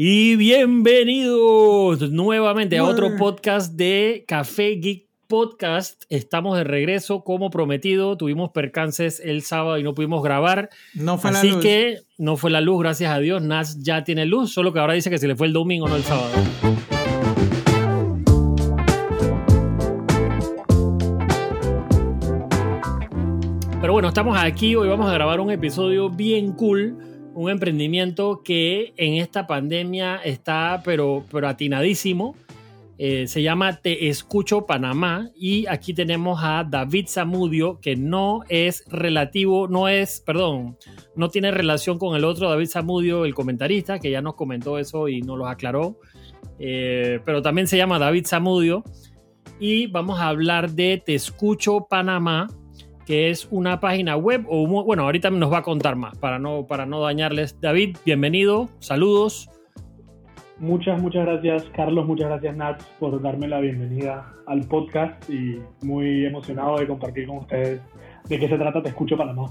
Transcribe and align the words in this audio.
Y 0.00 0.36
bienvenidos 0.36 2.12
nuevamente 2.12 2.78
a 2.78 2.84
otro 2.84 3.16
podcast 3.16 3.74
de 3.74 4.24
Café 4.28 4.76
Geek 4.76 5.08
Podcast. 5.26 6.04
Estamos 6.08 6.56
de 6.56 6.62
regreso 6.62 7.24
como 7.24 7.50
prometido. 7.50 8.16
Tuvimos 8.16 8.50
percances 8.50 9.18
el 9.18 9.42
sábado 9.42 9.76
y 9.76 9.82
no 9.82 9.94
pudimos 9.94 10.22
grabar. 10.22 10.70
No 10.94 11.18
fue 11.18 11.30
Así 11.30 11.48
la 11.48 11.54
luz. 11.54 11.62
que 11.64 11.98
no 12.16 12.36
fue 12.36 12.52
la 12.52 12.60
luz, 12.60 12.78
gracias 12.78 13.10
a 13.10 13.18
Dios. 13.18 13.42
Nas 13.42 13.82
ya 13.82 14.04
tiene 14.04 14.24
luz, 14.24 14.52
solo 14.52 14.72
que 14.72 14.78
ahora 14.78 14.94
dice 14.94 15.10
que 15.10 15.18
se 15.18 15.26
le 15.26 15.34
fue 15.34 15.48
el 15.48 15.52
domingo, 15.52 15.88
no 15.88 15.96
el 15.96 16.04
sábado. 16.04 16.30
Pero 23.80 23.92
bueno, 23.92 24.08
estamos 24.08 24.36
aquí, 24.38 24.76
hoy 24.76 24.88
vamos 24.88 25.08
a 25.08 25.12
grabar 25.12 25.40
un 25.40 25.50
episodio 25.50 26.10
bien 26.10 26.52
cool, 26.52 26.98
un 27.38 27.50
emprendimiento 27.50 28.42
que 28.42 28.92
en 28.96 29.14
esta 29.14 29.46
pandemia 29.46 30.16
está 30.16 30.82
pero, 30.84 31.24
pero 31.30 31.46
atinadísimo. 31.46 32.34
Eh, 32.98 33.28
se 33.28 33.42
llama 33.42 33.76
Te 33.76 34.08
Escucho 34.08 34.66
Panamá 34.66 35.30
y 35.36 35.64
aquí 35.66 35.94
tenemos 35.94 36.40
a 36.42 36.66
David 36.68 37.06
Zamudio 37.06 37.78
que 37.78 37.94
no 37.94 38.40
es 38.48 38.82
relativo, 38.88 39.68
no 39.68 39.86
es, 39.86 40.20
perdón, 40.20 40.76
no 41.14 41.28
tiene 41.28 41.52
relación 41.52 41.96
con 41.96 42.16
el 42.16 42.24
otro 42.24 42.50
David 42.50 42.66
Zamudio, 42.66 43.24
el 43.24 43.36
comentarista, 43.36 44.00
que 44.00 44.10
ya 44.10 44.20
nos 44.20 44.34
comentó 44.34 44.76
eso 44.76 45.08
y 45.08 45.22
nos 45.22 45.38
lo 45.38 45.46
aclaró, 45.46 45.96
Eh, 46.58 47.20
pero 47.24 47.40
también 47.40 47.68
se 47.68 47.76
llama 47.76 48.00
David 48.00 48.26
Zamudio. 48.26 48.82
Y 49.60 49.86
vamos 49.86 50.18
a 50.18 50.26
hablar 50.26 50.72
de 50.72 51.00
Te 51.06 51.14
Escucho 51.14 51.86
Panamá, 51.88 52.48
que 53.08 53.30
es 53.30 53.48
una 53.50 53.80
página 53.80 54.18
web, 54.18 54.44
o 54.50 54.60
un- 54.64 54.84
bueno, 54.84 55.04
ahorita 55.04 55.30
nos 55.30 55.50
va 55.50 55.58
a 55.58 55.62
contar 55.62 55.96
más 55.96 56.18
para 56.18 56.38
no, 56.38 56.66
para 56.66 56.84
no 56.84 57.00
dañarles. 57.00 57.58
David, 57.58 57.96
bienvenido, 58.04 58.68
saludos. 58.80 59.48
Muchas, 60.58 61.00
muchas 61.00 61.24
gracias, 61.24 61.64
Carlos. 61.74 62.04
Muchas 62.06 62.28
gracias, 62.28 62.54
Nat, 62.54 62.82
por 62.98 63.22
darme 63.22 63.48
la 63.48 63.60
bienvenida 63.60 64.30
al 64.46 64.60
podcast 64.68 65.24
y 65.30 65.58
muy 65.80 66.26
emocionado 66.26 66.76
de 66.76 66.86
compartir 66.86 67.26
con 67.26 67.38
ustedes 67.38 67.80
de 68.28 68.38
qué 68.38 68.46
se 68.46 68.58
trata 68.58 68.82
Te 68.82 68.90
Escucho 68.90 69.16
Panamá. 69.16 69.46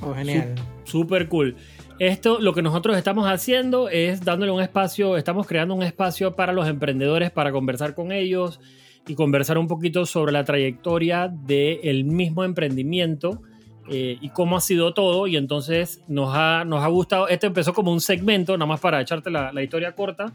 Oh, 0.00 0.14
genial. 0.14 0.54
Súper 0.84 1.26
cool. 1.28 1.56
Esto, 1.98 2.38
lo 2.38 2.52
que 2.54 2.62
nosotros 2.62 2.96
estamos 2.96 3.26
haciendo 3.26 3.88
es 3.88 4.24
dándole 4.24 4.52
un 4.52 4.60
espacio, 4.62 5.16
estamos 5.16 5.44
creando 5.48 5.74
un 5.74 5.82
espacio 5.82 6.36
para 6.36 6.52
los 6.52 6.68
emprendedores 6.68 7.32
para 7.32 7.50
conversar 7.50 7.96
con 7.96 8.12
ellos 8.12 8.60
y 9.08 9.14
conversar 9.14 9.58
un 9.58 9.66
poquito 9.66 10.06
sobre 10.06 10.32
la 10.32 10.44
trayectoria 10.44 11.28
del 11.28 12.04
mismo 12.04 12.44
emprendimiento 12.44 13.42
eh, 13.90 14.18
y 14.20 14.28
cómo 14.28 14.56
ha 14.56 14.60
sido 14.60 14.92
todo. 14.92 15.26
Y 15.26 15.36
entonces 15.36 16.02
nos 16.06 16.30
ha, 16.34 16.64
nos 16.64 16.84
ha 16.84 16.88
gustado. 16.88 17.26
Esto 17.26 17.46
empezó 17.46 17.72
como 17.72 17.90
un 17.90 18.00
segmento, 18.00 18.56
nada 18.56 18.68
más 18.68 18.80
para 18.80 19.00
echarte 19.00 19.30
la, 19.30 19.50
historia 19.62 19.92
corta. 19.92 20.32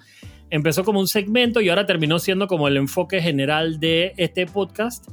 Empezó 0.50 0.84
como 0.84 1.00
un 1.00 1.08
segmento 1.08 1.62
y 1.62 1.70
ahora 1.70 1.86
terminó 1.86 2.20
siendo 2.20 2.48
como 2.48 2.68
el 2.68 2.78
enfoque 2.78 3.22
general 3.22 3.80
de 3.80 4.14
este 4.18 4.46
podcast. 4.48 5.08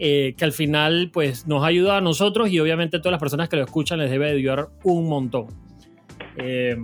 eh, 0.00 0.34
que 0.38 0.44
al 0.44 0.52
final 0.52 1.10
pues 1.12 1.48
nos 1.48 1.64
ayuda 1.64 1.96
a 1.96 2.00
nosotros 2.00 2.50
y 2.50 2.60
obviamente 2.60 2.98
a 2.98 3.00
todas 3.00 3.10
las 3.10 3.20
personas 3.20 3.48
que 3.48 3.56
lo 3.56 3.64
escuchan 3.64 3.98
les 3.98 4.08
debe 4.12 4.26
de 4.26 4.36
ayudar 4.36 4.68
un 4.84 5.08
montón. 5.08 5.48
Eh, 6.36 6.76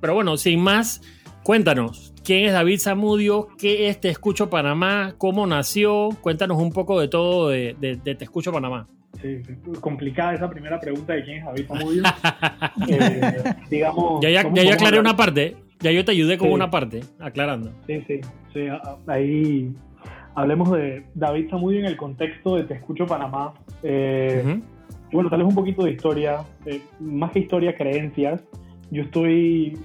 pero 0.00 0.14
bueno, 0.14 0.38
sin 0.38 0.60
más, 0.60 1.02
cuéntanos, 1.42 2.11
¿quién 2.24 2.44
es 2.46 2.52
David 2.52 2.78
Zamudio? 2.78 3.48
¿Qué 3.58 3.88
es 3.88 4.00
Te 4.00 4.08
Escucho 4.08 4.48
Panamá? 4.50 5.14
¿Cómo 5.18 5.46
nació? 5.46 6.10
Cuéntanos 6.20 6.58
un 6.58 6.70
poco 6.72 7.00
de 7.00 7.08
todo 7.08 7.48
de, 7.48 7.76
de- 7.80 7.96
de 7.96 8.14
Te 8.14 8.24
Escucho 8.24 8.52
Panamá. 8.52 8.86
Sí, 9.20 9.40
complicada 9.80 10.34
esa 10.34 10.48
primera 10.50 10.80
pregunta 10.80 11.12
de 11.12 11.22
quién 11.24 11.38
es 11.38 11.44
David 11.44 11.66
Zamudio. 11.66 12.02
Eh, 12.88 13.44
digamos, 13.70 14.20
Ya, 14.22 14.30
ya, 14.30 14.40
aclaré 14.74 14.98
una 14.98 15.14
parte, 15.16 15.56
ya 15.80 15.90
yo 15.92 16.04
te 16.04 16.12
ayudé 16.12 16.38
con 16.38 16.48
Sí. 16.48 16.54
una 16.54 16.70
parte, 16.70 17.00
aclarando. 17.20 17.70
Sí, 17.86 18.02
sí, 18.06 18.20
Ahí 19.06 19.72
hablemos 20.34 20.70
de 20.72 21.04
David 21.14 21.48
Zamudio 21.50 21.80
en 21.80 21.86
el 21.86 21.96
contexto 21.96 22.56
de 22.56 22.64
Te 22.64 22.74
Escucho 22.74 23.06
Panamá. 23.06 23.52
Eh, 23.82 24.60
bueno, 25.12 25.28
tal 25.28 25.40
vez 25.40 25.48
un 25.48 25.54
poquito 25.54 25.84
de 25.84 25.90
historia, 25.92 26.38
eh, 26.66 26.80
más 27.00 27.32
que 27.32 27.40
historia, 27.40 27.76
creencias. 27.76 28.42
Yo 28.90 29.02
estoy 29.02 29.78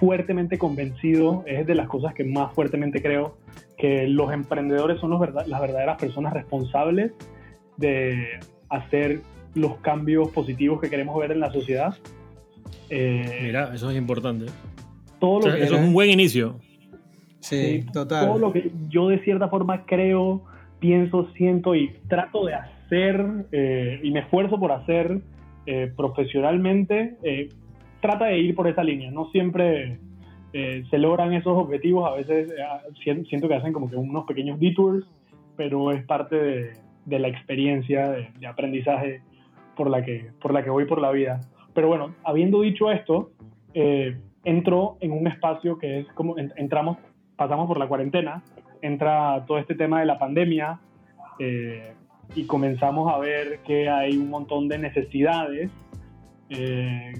fuertemente 0.00 0.58
convencido, 0.58 1.44
es 1.46 1.66
de 1.66 1.74
las 1.76 1.86
cosas 1.86 2.14
que 2.14 2.24
más 2.24 2.52
fuertemente 2.54 3.00
creo, 3.00 3.36
que 3.78 4.08
los 4.08 4.32
emprendedores 4.32 4.98
son 5.00 5.10
los 5.10 5.20
verdad- 5.20 5.46
las 5.46 5.60
verdaderas 5.60 6.00
personas 6.00 6.32
responsables 6.32 7.12
de 7.76 8.40
hacer 8.70 9.20
los 9.54 9.76
cambios 9.78 10.30
positivos 10.30 10.80
que 10.80 10.90
queremos 10.90 11.16
ver 11.18 11.30
en 11.32 11.40
la 11.40 11.52
sociedad. 11.52 11.94
Eh, 12.88 13.40
Mira, 13.42 13.72
eso 13.74 13.90
es 13.90 13.96
importante. 13.96 14.46
todo 15.18 15.40
Eso, 15.40 15.48
lo 15.50 15.54
que 15.56 15.62
eso 15.64 15.74
es 15.76 15.80
un 15.82 15.92
buen 15.92 16.10
inicio. 16.10 16.56
Sí, 17.40 17.82
Sí, 17.82 17.86
total. 17.92 18.26
todo 18.26 18.38
lo 18.38 18.52
que 18.52 18.70
yo 18.88 19.08
de 19.08 19.18
cierta 19.24 19.48
forma 19.48 19.84
creo, 19.86 20.42
pienso, 20.78 21.28
siento 21.36 21.74
y 21.74 21.90
trato 22.08 22.46
de 22.46 22.54
hacer 22.54 23.46
eh, 23.52 24.00
y 24.02 24.10
me 24.10 24.20
esfuerzo 24.20 24.58
por 24.58 24.72
hacer 24.72 25.20
eh, 25.66 25.92
profesionalmente, 25.96 27.16
eh, 27.22 27.48
trata 28.00 28.26
de 28.26 28.38
ir 28.38 28.54
por 28.54 28.66
esa 28.68 28.82
línea. 28.84 29.10
No 29.10 29.30
siempre 29.30 29.98
eh, 30.52 30.84
se 30.90 30.98
logran 30.98 31.32
esos 31.32 31.56
objetivos, 31.56 32.08
a 32.10 32.14
veces 32.14 32.50
eh, 32.50 32.62
sien- 33.04 33.26
siento 33.26 33.48
que 33.48 33.54
hacen 33.54 33.72
como 33.72 33.88
que 33.88 33.96
unos 33.96 34.24
pequeños 34.26 34.58
detours, 34.58 35.04
pero 35.56 35.92
es 35.92 36.04
parte 36.06 36.36
de, 36.36 36.72
de 37.04 37.18
la 37.18 37.28
experiencia 37.28 38.10
de, 38.10 38.28
de 38.38 38.46
aprendizaje 38.46 39.22
por 39.76 39.88
la, 39.90 40.04
que, 40.04 40.30
por 40.40 40.52
la 40.52 40.62
que 40.64 40.70
voy 40.70 40.86
por 40.86 41.00
la 41.00 41.10
vida. 41.10 41.40
Pero 41.74 41.88
bueno, 41.88 42.14
habiendo 42.24 42.60
dicho 42.62 42.90
esto, 42.90 43.30
eh, 43.74 44.16
entro 44.44 44.96
en 45.00 45.12
un 45.12 45.26
espacio 45.26 45.78
que 45.78 46.00
es 46.00 46.06
como 46.14 46.36
en- 46.38 46.52
entramos 46.56 46.98
pasamos 47.36 47.66
por 47.68 47.78
la 47.78 47.86
cuarentena, 47.88 48.42
entra 48.82 49.44
todo 49.46 49.58
este 49.58 49.74
tema 49.74 50.00
de 50.00 50.06
la 50.06 50.18
pandemia 50.18 50.78
eh, 51.38 51.92
y 52.34 52.44
comenzamos 52.44 53.10
a 53.12 53.18
ver 53.18 53.60
que 53.66 53.88
hay 53.88 54.16
un 54.16 54.28
montón 54.28 54.68
de 54.68 54.78
necesidades 54.78 55.70
eh, 56.50 57.12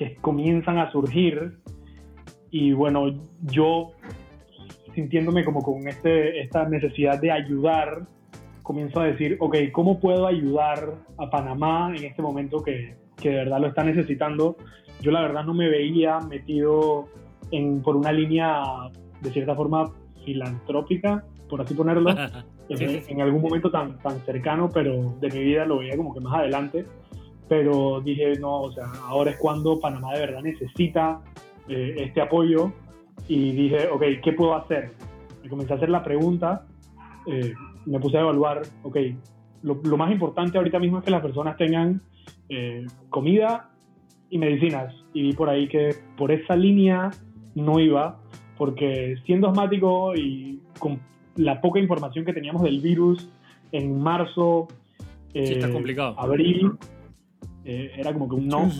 que 0.00 0.16
comienzan 0.22 0.78
a 0.78 0.90
surgir 0.90 1.58
y 2.50 2.72
bueno, 2.72 3.20
yo 3.42 3.92
sintiéndome 4.94 5.44
como 5.44 5.60
con 5.60 5.86
este, 5.86 6.40
esta 6.40 6.66
necesidad 6.66 7.20
de 7.20 7.30
ayudar, 7.30 8.06
comienzo 8.62 9.00
a 9.00 9.04
decir, 9.04 9.36
ok, 9.40 9.56
¿cómo 9.72 10.00
puedo 10.00 10.26
ayudar 10.26 10.94
a 11.18 11.28
Panamá 11.28 11.92
en 11.94 12.04
este 12.04 12.22
momento 12.22 12.62
que, 12.62 12.96
que 13.18 13.28
de 13.28 13.36
verdad 13.36 13.60
lo 13.60 13.66
está 13.66 13.84
necesitando? 13.84 14.56
Yo 15.02 15.10
la 15.10 15.20
verdad 15.20 15.44
no 15.44 15.52
me 15.52 15.68
veía 15.68 16.18
metido 16.20 17.04
en, 17.50 17.82
por 17.82 17.94
una 17.94 18.10
línea 18.10 18.62
de 19.20 19.30
cierta 19.30 19.54
forma 19.54 19.92
filantrópica, 20.24 21.26
por 21.46 21.60
así 21.60 21.74
ponerlo, 21.74 22.10
sí. 22.74 23.02
en 23.06 23.20
algún 23.20 23.42
momento 23.42 23.70
tan, 23.70 23.98
tan 23.98 24.18
cercano, 24.20 24.70
pero 24.72 25.14
de 25.20 25.28
mi 25.28 25.40
vida 25.40 25.66
lo 25.66 25.80
veía 25.80 25.94
como 25.98 26.14
que 26.14 26.20
más 26.20 26.38
adelante. 26.38 26.86
Pero 27.50 28.00
dije, 28.00 28.38
no, 28.38 28.62
o 28.62 28.72
sea, 28.72 28.84
ahora 29.08 29.32
es 29.32 29.36
cuando 29.36 29.80
Panamá 29.80 30.12
de 30.14 30.20
verdad 30.20 30.40
necesita 30.40 31.20
eh, 31.68 31.96
este 31.98 32.20
apoyo. 32.20 32.72
Y 33.26 33.50
dije, 33.50 33.88
ok, 33.88 34.04
¿qué 34.22 34.32
puedo 34.32 34.54
hacer? 34.54 34.92
Me 35.42 35.48
comencé 35.48 35.72
a 35.72 35.76
hacer 35.76 35.88
la 35.88 36.04
pregunta, 36.04 36.64
eh, 37.26 37.52
me 37.86 37.98
puse 37.98 38.18
a 38.18 38.20
evaluar, 38.20 38.62
ok, 38.84 38.96
lo, 39.62 39.80
lo 39.82 39.96
más 39.96 40.12
importante 40.12 40.58
ahorita 40.58 40.78
mismo 40.78 40.98
es 40.98 41.04
que 41.04 41.10
las 41.10 41.22
personas 41.22 41.56
tengan 41.56 42.00
eh, 42.48 42.86
comida 43.08 43.70
y 44.30 44.38
medicinas. 44.38 44.94
Y 45.12 45.22
vi 45.22 45.32
por 45.32 45.48
ahí 45.50 45.66
que 45.66 45.96
por 46.16 46.30
esa 46.30 46.54
línea 46.54 47.10
no 47.56 47.80
iba, 47.80 48.20
porque 48.58 49.16
siendo 49.26 49.48
asmático 49.48 50.14
y 50.14 50.60
con 50.78 51.00
la 51.34 51.60
poca 51.60 51.80
información 51.80 52.24
que 52.24 52.32
teníamos 52.32 52.62
del 52.62 52.80
virus 52.80 53.28
en 53.72 54.00
marzo, 54.00 54.68
Sí, 55.32 55.38
está 55.40 55.68
eh, 55.68 55.72
complicado. 55.72 56.14
abril, 56.18 56.72
eh, 57.64 57.92
era 57.96 58.12
como 58.12 58.28
que 58.28 58.34
un 58.36 58.48
no. 58.48 58.70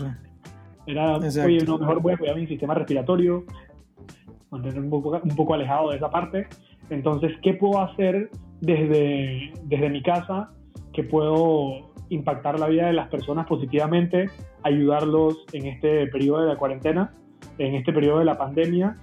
Era, 0.85 1.17
Exacto. 1.17 1.47
oye, 1.47 1.63
no, 1.65 1.77
mejor 1.77 2.01
voy 2.01 2.13
a 2.13 2.17
cuidar 2.17 2.35
mi 2.35 2.47
sistema 2.47 2.73
respiratorio, 2.73 3.45
mantener 4.49 4.79
un 4.79 4.89
poco, 4.89 5.19
un 5.23 5.35
poco 5.35 5.53
alejado 5.53 5.91
de 5.91 5.97
esa 5.97 6.09
parte. 6.09 6.47
Entonces, 6.89 7.31
¿qué 7.41 7.53
puedo 7.53 7.81
hacer 7.81 8.29
desde, 8.59 9.53
desde 9.63 9.89
mi 9.89 10.01
casa 10.01 10.51
que 10.93 11.03
puedo 11.03 11.93
impactar 12.09 12.59
la 12.59 12.67
vida 12.67 12.87
de 12.87 12.93
las 12.93 13.07
personas 13.07 13.47
positivamente, 13.47 14.29
ayudarlos 14.63 15.45
en 15.53 15.67
este 15.67 16.07
periodo 16.07 16.41
de 16.41 16.47
la 16.47 16.57
cuarentena, 16.57 17.13
en 17.57 17.75
este 17.75 17.93
periodo 17.93 18.19
de 18.19 18.25
la 18.25 18.37
pandemia? 18.37 18.97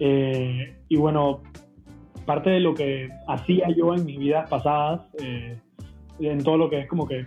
Eh, 0.00 0.76
y 0.88 0.96
bueno, 0.96 1.42
parte 2.26 2.50
de 2.50 2.60
lo 2.60 2.74
que 2.74 3.08
hacía 3.28 3.68
yo 3.76 3.94
en 3.94 4.04
mis 4.04 4.18
vidas 4.18 4.48
pasadas, 4.48 5.02
eh, 5.22 5.58
en 6.28 6.42
todo 6.44 6.56
lo 6.56 6.68
que 6.70 6.80
es 6.80 6.88
como 6.88 7.06
que, 7.06 7.26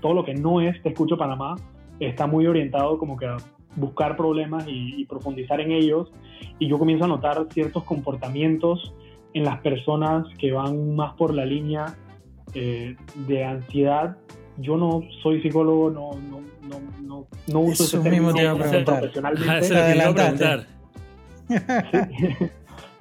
todo 0.00 0.14
lo 0.14 0.24
que 0.24 0.34
no 0.34 0.60
es 0.60 0.80
Te 0.82 0.88
Escucho 0.90 1.16
Panamá, 1.16 1.56
está 2.00 2.26
muy 2.26 2.46
orientado 2.46 2.98
como 2.98 3.16
que 3.16 3.26
a 3.26 3.36
buscar 3.76 4.16
problemas 4.16 4.66
y, 4.68 5.00
y 5.00 5.04
profundizar 5.06 5.60
en 5.60 5.70
ellos. 5.72 6.10
Y 6.58 6.68
yo 6.68 6.78
comienzo 6.78 7.04
a 7.04 7.08
notar 7.08 7.46
ciertos 7.52 7.84
comportamientos 7.84 8.92
en 9.32 9.44
las 9.44 9.60
personas 9.60 10.26
que 10.38 10.52
van 10.52 10.94
más 10.94 11.14
por 11.14 11.34
la 11.34 11.44
línea 11.44 11.86
eh, 12.54 12.96
de 13.26 13.44
ansiedad. 13.44 14.16
Yo 14.58 14.76
no 14.76 15.02
soy 15.22 15.42
psicólogo, 15.42 15.90
no, 15.90 16.10
no, 16.30 16.40
no, 16.68 16.80
no, 17.02 17.26
no 17.48 17.60
uso 17.60 17.82
Eso 17.84 17.98
ese 18.00 18.10
mismo 18.10 18.32
te 18.32 18.42
iba 18.42 18.52
a 18.52 18.54
preguntar. 18.56 19.00
profesionalmente. 19.00 19.50
Ah, 19.50 19.58
eso 19.58 19.74
es 19.74 19.80
lo 19.80 19.86
que 19.86 19.96
iba 19.96 20.06
a 20.06 20.14
preguntar. 20.14 20.66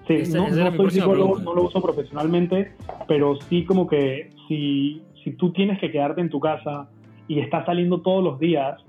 Sí, 0.08 0.14
Ese- 0.16 0.38
no, 0.38 0.48
esa 0.48 0.70
no 0.72 0.76
soy 0.78 0.90
psicólogo, 0.92 1.34
pregunta. 1.36 1.44
no 1.46 1.54
lo 1.56 1.64
uso 1.68 1.82
profesionalmente, 1.82 2.74
pero 3.08 3.36
sí 3.50 3.64
como 3.66 3.88
que 3.88 4.32
si, 4.48 5.02
si 5.24 5.32
tú 5.32 5.52
tienes 5.52 5.80
que 5.80 5.92
quedarte 5.92 6.22
en 6.22 6.30
tu 6.30 6.40
casa 6.40 6.90
y 7.28 7.40
estás 7.40 7.66
saliendo 7.66 8.02
todos 8.02 8.24
los 8.24 8.40
días 8.40 8.80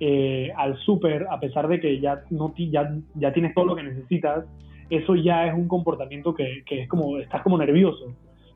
eh, 0.00 0.52
al 0.56 0.76
súper, 0.78 1.26
a 1.30 1.38
pesar 1.38 1.68
de 1.68 1.80
que 1.80 2.00
ya, 2.00 2.22
no 2.30 2.52
ya, 2.56 2.92
ya 3.14 3.32
tienes 3.32 3.54
todo 3.54 3.66
lo 3.66 3.76
que 3.76 3.82
necesitas, 3.82 4.44
eso 4.90 5.14
ya 5.14 5.46
es 5.46 5.54
un 5.54 5.68
comportamiento 5.68 6.34
que, 6.34 6.62
que 6.66 6.82
es 6.82 6.88
como, 6.88 7.18
estás 7.18 7.42
como 7.42 7.56
nervioso. 7.58 8.14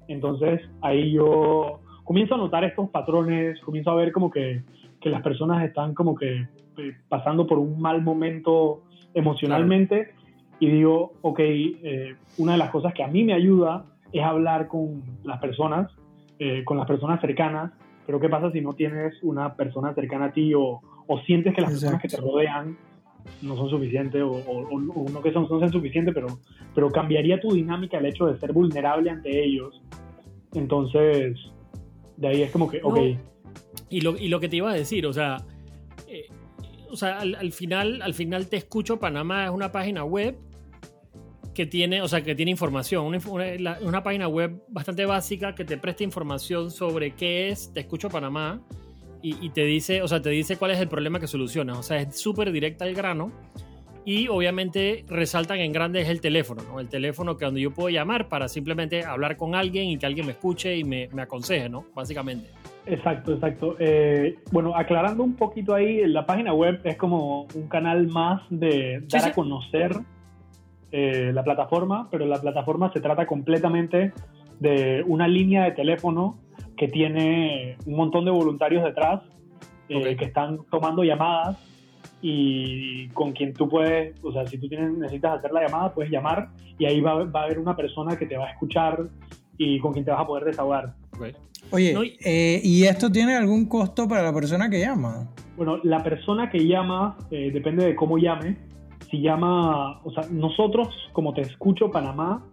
Entonces 0.08 0.60
ahí 0.80 1.12
yo 1.12 1.80
comienzo 2.04 2.34
a 2.34 2.38
notar 2.38 2.64
estos 2.64 2.88
patrones, 2.90 3.60
comienzo 3.60 3.90
a 3.90 3.94
ver 3.94 4.12
como 4.12 4.30
que, 4.30 4.62
que 5.00 5.10
las 5.10 5.22
personas 5.22 5.64
están 5.64 5.94
como 5.94 6.14
que 6.14 6.46
eh, 6.78 6.96
pasando 7.08 7.46
por 7.46 7.58
un 7.58 7.80
mal 7.80 8.02
momento 8.02 8.82
emocionalmente 9.14 10.10
y 10.60 10.68
digo, 10.68 11.12
ok, 11.22 11.38
eh, 11.40 12.16
una 12.38 12.52
de 12.52 12.58
las 12.58 12.70
cosas 12.70 12.94
que 12.94 13.02
a 13.02 13.08
mí 13.08 13.24
me 13.24 13.34
ayuda 13.34 13.84
es 14.12 14.22
hablar 14.22 14.68
con 14.68 15.02
las 15.24 15.38
personas, 15.40 15.90
eh, 16.38 16.64
con 16.64 16.76
las 16.76 16.86
personas 16.86 17.20
cercanas, 17.20 17.72
pero 18.06 18.20
¿qué 18.20 18.28
pasa 18.28 18.50
si 18.52 18.60
no 18.60 18.74
tienes 18.74 19.14
una 19.22 19.54
persona 19.54 19.94
cercana 19.94 20.26
a 20.26 20.32
ti 20.32 20.54
o, 20.54 20.80
o 21.06 21.20
sientes 21.26 21.54
que 21.54 21.60
las 21.62 21.70
personas 21.72 22.00
que 22.02 22.08
te 22.08 22.14
Exacto. 22.16 22.30
rodean 22.32 22.76
no 23.42 23.56
son 23.56 23.68
suficientes 23.70 24.22
o, 24.22 24.30
o- 24.30 24.68
o- 24.68 25.08
no 25.10 25.20
que 25.22 25.32
son, 25.32 25.42
no 25.50 25.58
son 25.60 25.72
suficientes, 25.72 26.14
pero, 26.14 26.26
pero 26.74 26.90
cambiaría 26.90 27.40
tu 27.40 27.52
dinámica 27.52 27.98
el 27.98 28.06
hecho 28.06 28.26
de 28.26 28.38
ser 28.38 28.52
vulnerable 28.52 29.10
ante 29.10 29.44
ellos? 29.44 29.82
Entonces, 30.54 31.36
de 32.16 32.28
ahí 32.28 32.42
es 32.42 32.50
como 32.50 32.68
que, 32.70 32.80
No. 32.80 32.88
ok, 32.88 32.98
Y 33.90 34.00
lo, 34.00 34.16
y 34.16 34.28
lo 34.28 34.40
que 34.40 34.48
te 34.48 34.56
iba 34.56 34.70
a 34.70 34.74
decir, 34.74 35.06
o 35.06 35.12
sea, 35.12 35.38
eh, 36.08 36.26
o 36.90 36.96
sea 36.96 37.18
al, 37.18 37.34
al 37.34 37.52
final, 37.52 38.00
al 38.02 38.14
final 38.14 38.48
Te 38.48 38.56
Escucho 38.56 38.98
Panamá 38.98 39.44
es 39.46 39.50
una 39.50 39.70
página 39.72 40.04
web 40.04 40.36
que 41.56 41.66
tiene, 41.66 42.02
o 42.02 42.06
sea, 42.08 42.22
que 42.22 42.34
tiene 42.34 42.50
información, 42.50 43.04
una, 43.06 43.18
una- 43.28 43.78
una 43.80 44.02
página 44.02 44.28
web 44.28 44.62
bastante 44.68 45.06
básica 45.06 45.54
que 45.54 45.64
te 45.64 45.78
presta 45.78 46.04
información 46.04 46.70
sobre 46.70 47.12
qué 47.12 47.48
es 47.48 47.72
Te 47.72 47.80
Escucho 47.80 48.10
Panamá 48.10 48.60
y, 49.22 49.44
y 49.44 49.48
te 49.50 49.64
dice, 49.64 50.02
o 50.02 50.08
sea, 50.08 50.20
te 50.20 50.28
dice 50.30 50.56
cuál 50.58 50.72
es 50.72 50.78
el 50.78 50.86
problema 50.88 51.18
que 51.18 51.26
solucionas, 51.26 51.78
o 51.78 51.82
sea, 51.82 51.96
es 51.96 52.20
súper 52.20 52.52
directa 52.52 52.84
al 52.84 52.94
grano 52.94 53.32
y 54.04 54.28
obviamente 54.28 55.04
resaltan 55.08 55.58
en 55.58 55.72
grande 55.72 56.00
es 56.02 56.08
el 56.08 56.20
teléfono, 56.20 56.62
¿no? 56.70 56.78
El 56.78 56.88
teléfono 56.88 57.36
que 57.36 57.44
donde 57.46 57.60
yo 57.62 57.72
puedo 57.72 57.88
llamar 57.88 58.28
para 58.28 58.46
simplemente 58.48 59.02
hablar 59.04 59.36
con 59.36 59.54
alguien 59.56 59.86
y 59.88 59.98
que 59.98 60.06
alguien 60.06 60.26
me 60.26 60.32
escuche 60.32 60.76
y 60.76 60.84
me, 60.84 61.08
me 61.12 61.22
aconseje, 61.22 61.68
¿no? 61.68 61.86
Básicamente. 61.94 62.50
Exacto, 62.84 63.32
exacto. 63.32 63.74
Eh, 63.80 64.36
bueno, 64.52 64.76
aclarando 64.76 65.24
un 65.24 65.34
poquito 65.34 65.74
ahí, 65.74 66.06
la 66.06 66.24
página 66.24 66.52
web 66.54 66.80
es 66.84 66.96
como 66.96 67.48
un 67.54 67.66
canal 67.68 68.06
más 68.06 68.42
de 68.50 69.00
Sí, 69.00 69.06
dar 69.08 69.22
sí. 69.22 69.28
a 69.30 69.32
conocer 69.32 69.96
eh, 70.98 71.30
la 71.34 71.42
plataforma, 71.44 72.08
pero 72.10 72.24
la 72.26 72.40
plataforma 72.40 72.90
se 72.92 73.00
trata 73.00 73.26
completamente 73.26 74.12
de 74.60 75.04
una 75.06 75.28
línea 75.28 75.64
de 75.64 75.72
teléfono 75.72 76.38
que 76.76 76.88
tiene 76.88 77.76
un 77.84 77.96
montón 77.96 78.24
de 78.24 78.30
voluntarios 78.30 78.82
detrás 78.82 79.20
eh, 79.90 79.96
Ok. 80.12 80.18
que 80.18 80.24
están 80.24 80.58
tomando 80.70 81.02
llamadas 81.04 81.56
y 82.22 83.08
con 83.08 83.32
quien 83.32 83.52
tú 83.52 83.68
puedes, 83.68 84.14
o 84.24 84.32
sea, 84.32 84.46
si 84.46 84.58
tú 84.58 84.68
tienes, 84.68 84.90
necesitas 84.96 85.38
hacer 85.38 85.52
la 85.52 85.62
llamada, 85.66 85.92
puedes 85.94 86.10
llamar 86.10 86.48
y 86.78 86.86
ahí 86.86 87.00
va, 87.00 87.24
va 87.24 87.40
a 87.40 87.44
haber 87.44 87.58
una 87.58 87.76
persona 87.76 88.16
que 88.16 88.26
te 88.26 88.36
va 88.36 88.46
a 88.46 88.50
escuchar 88.52 89.08
y 89.58 89.78
con 89.80 89.92
quien 89.92 90.04
te 90.04 90.10
vas 90.10 90.20
a 90.20 90.26
poder 90.26 90.44
desahogar. 90.44 90.94
Ok. 91.18 91.26
Oye, 91.72 91.92
No, 91.94 92.04
y- 92.04 92.16
eh, 92.24 92.60
¿y 92.62 92.84
esto 92.84 93.10
tiene 93.10 93.34
algún 93.36 93.66
costo 93.66 94.06
para 94.08 94.22
la 94.22 94.32
persona 94.32 94.70
que 94.70 94.80
llama? 94.80 95.28
Bueno, 95.56 95.78
la 95.82 96.02
persona 96.02 96.48
que 96.50 96.58
llama, 96.66 97.16
eh, 97.30 97.50
depende 97.52 97.84
de 97.84 97.94
cómo 97.94 98.18
llame. 98.18 98.56
Si 99.10 99.20
llama, 99.20 100.00
o 100.04 100.10
sea, 100.10 100.24
nosotros, 100.30 100.88
como 101.12 101.32
te 101.32 101.42
escucho, 101.42 101.90
Panamá, 101.90 102.44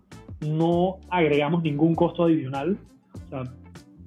no 0.45 0.97
agregamos 1.09 1.63
ningún 1.63 1.95
costo 1.95 2.23
adicional. 2.25 2.77
O 3.13 3.29
sea, 3.29 3.39
O 3.41 3.45
sea, 3.45 3.53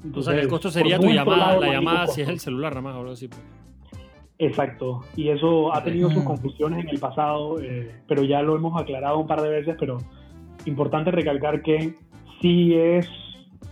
entonces, 0.04 0.34
el 0.42 0.48
costo 0.48 0.70
sería 0.70 0.98
tu 1.00 1.08
llamada, 1.08 1.36
lado 1.48 1.60
la 1.62 1.72
llamada 1.72 2.06
si 2.06 2.20
es 2.22 2.28
el 2.28 2.38
celular 2.38 2.72
nada 2.72 2.82
más 2.82 2.94
o 2.96 3.00
algo 3.00 3.12
así. 3.12 3.28
pues. 3.28 3.40
Exacto. 4.38 5.00
Y 5.16 5.28
eso 5.30 5.74
ha 5.74 5.82
tenido 5.82 6.10
sus 6.10 6.22
Mm. 6.22 6.26
confusiones 6.26 6.84
en 6.84 6.90
el 6.90 7.00
pasado, 7.00 7.58
eh, 7.60 7.90
pero 8.06 8.22
ya 8.22 8.42
lo 8.42 8.54
hemos 8.54 8.80
aclarado 8.80 9.18
un 9.18 9.26
par 9.26 9.40
de 9.40 9.48
veces, 9.48 9.76
pero 9.80 9.96
importante 10.66 11.10
recalcar 11.10 11.62
que 11.62 11.94
si 12.42 12.74
es 12.74 13.08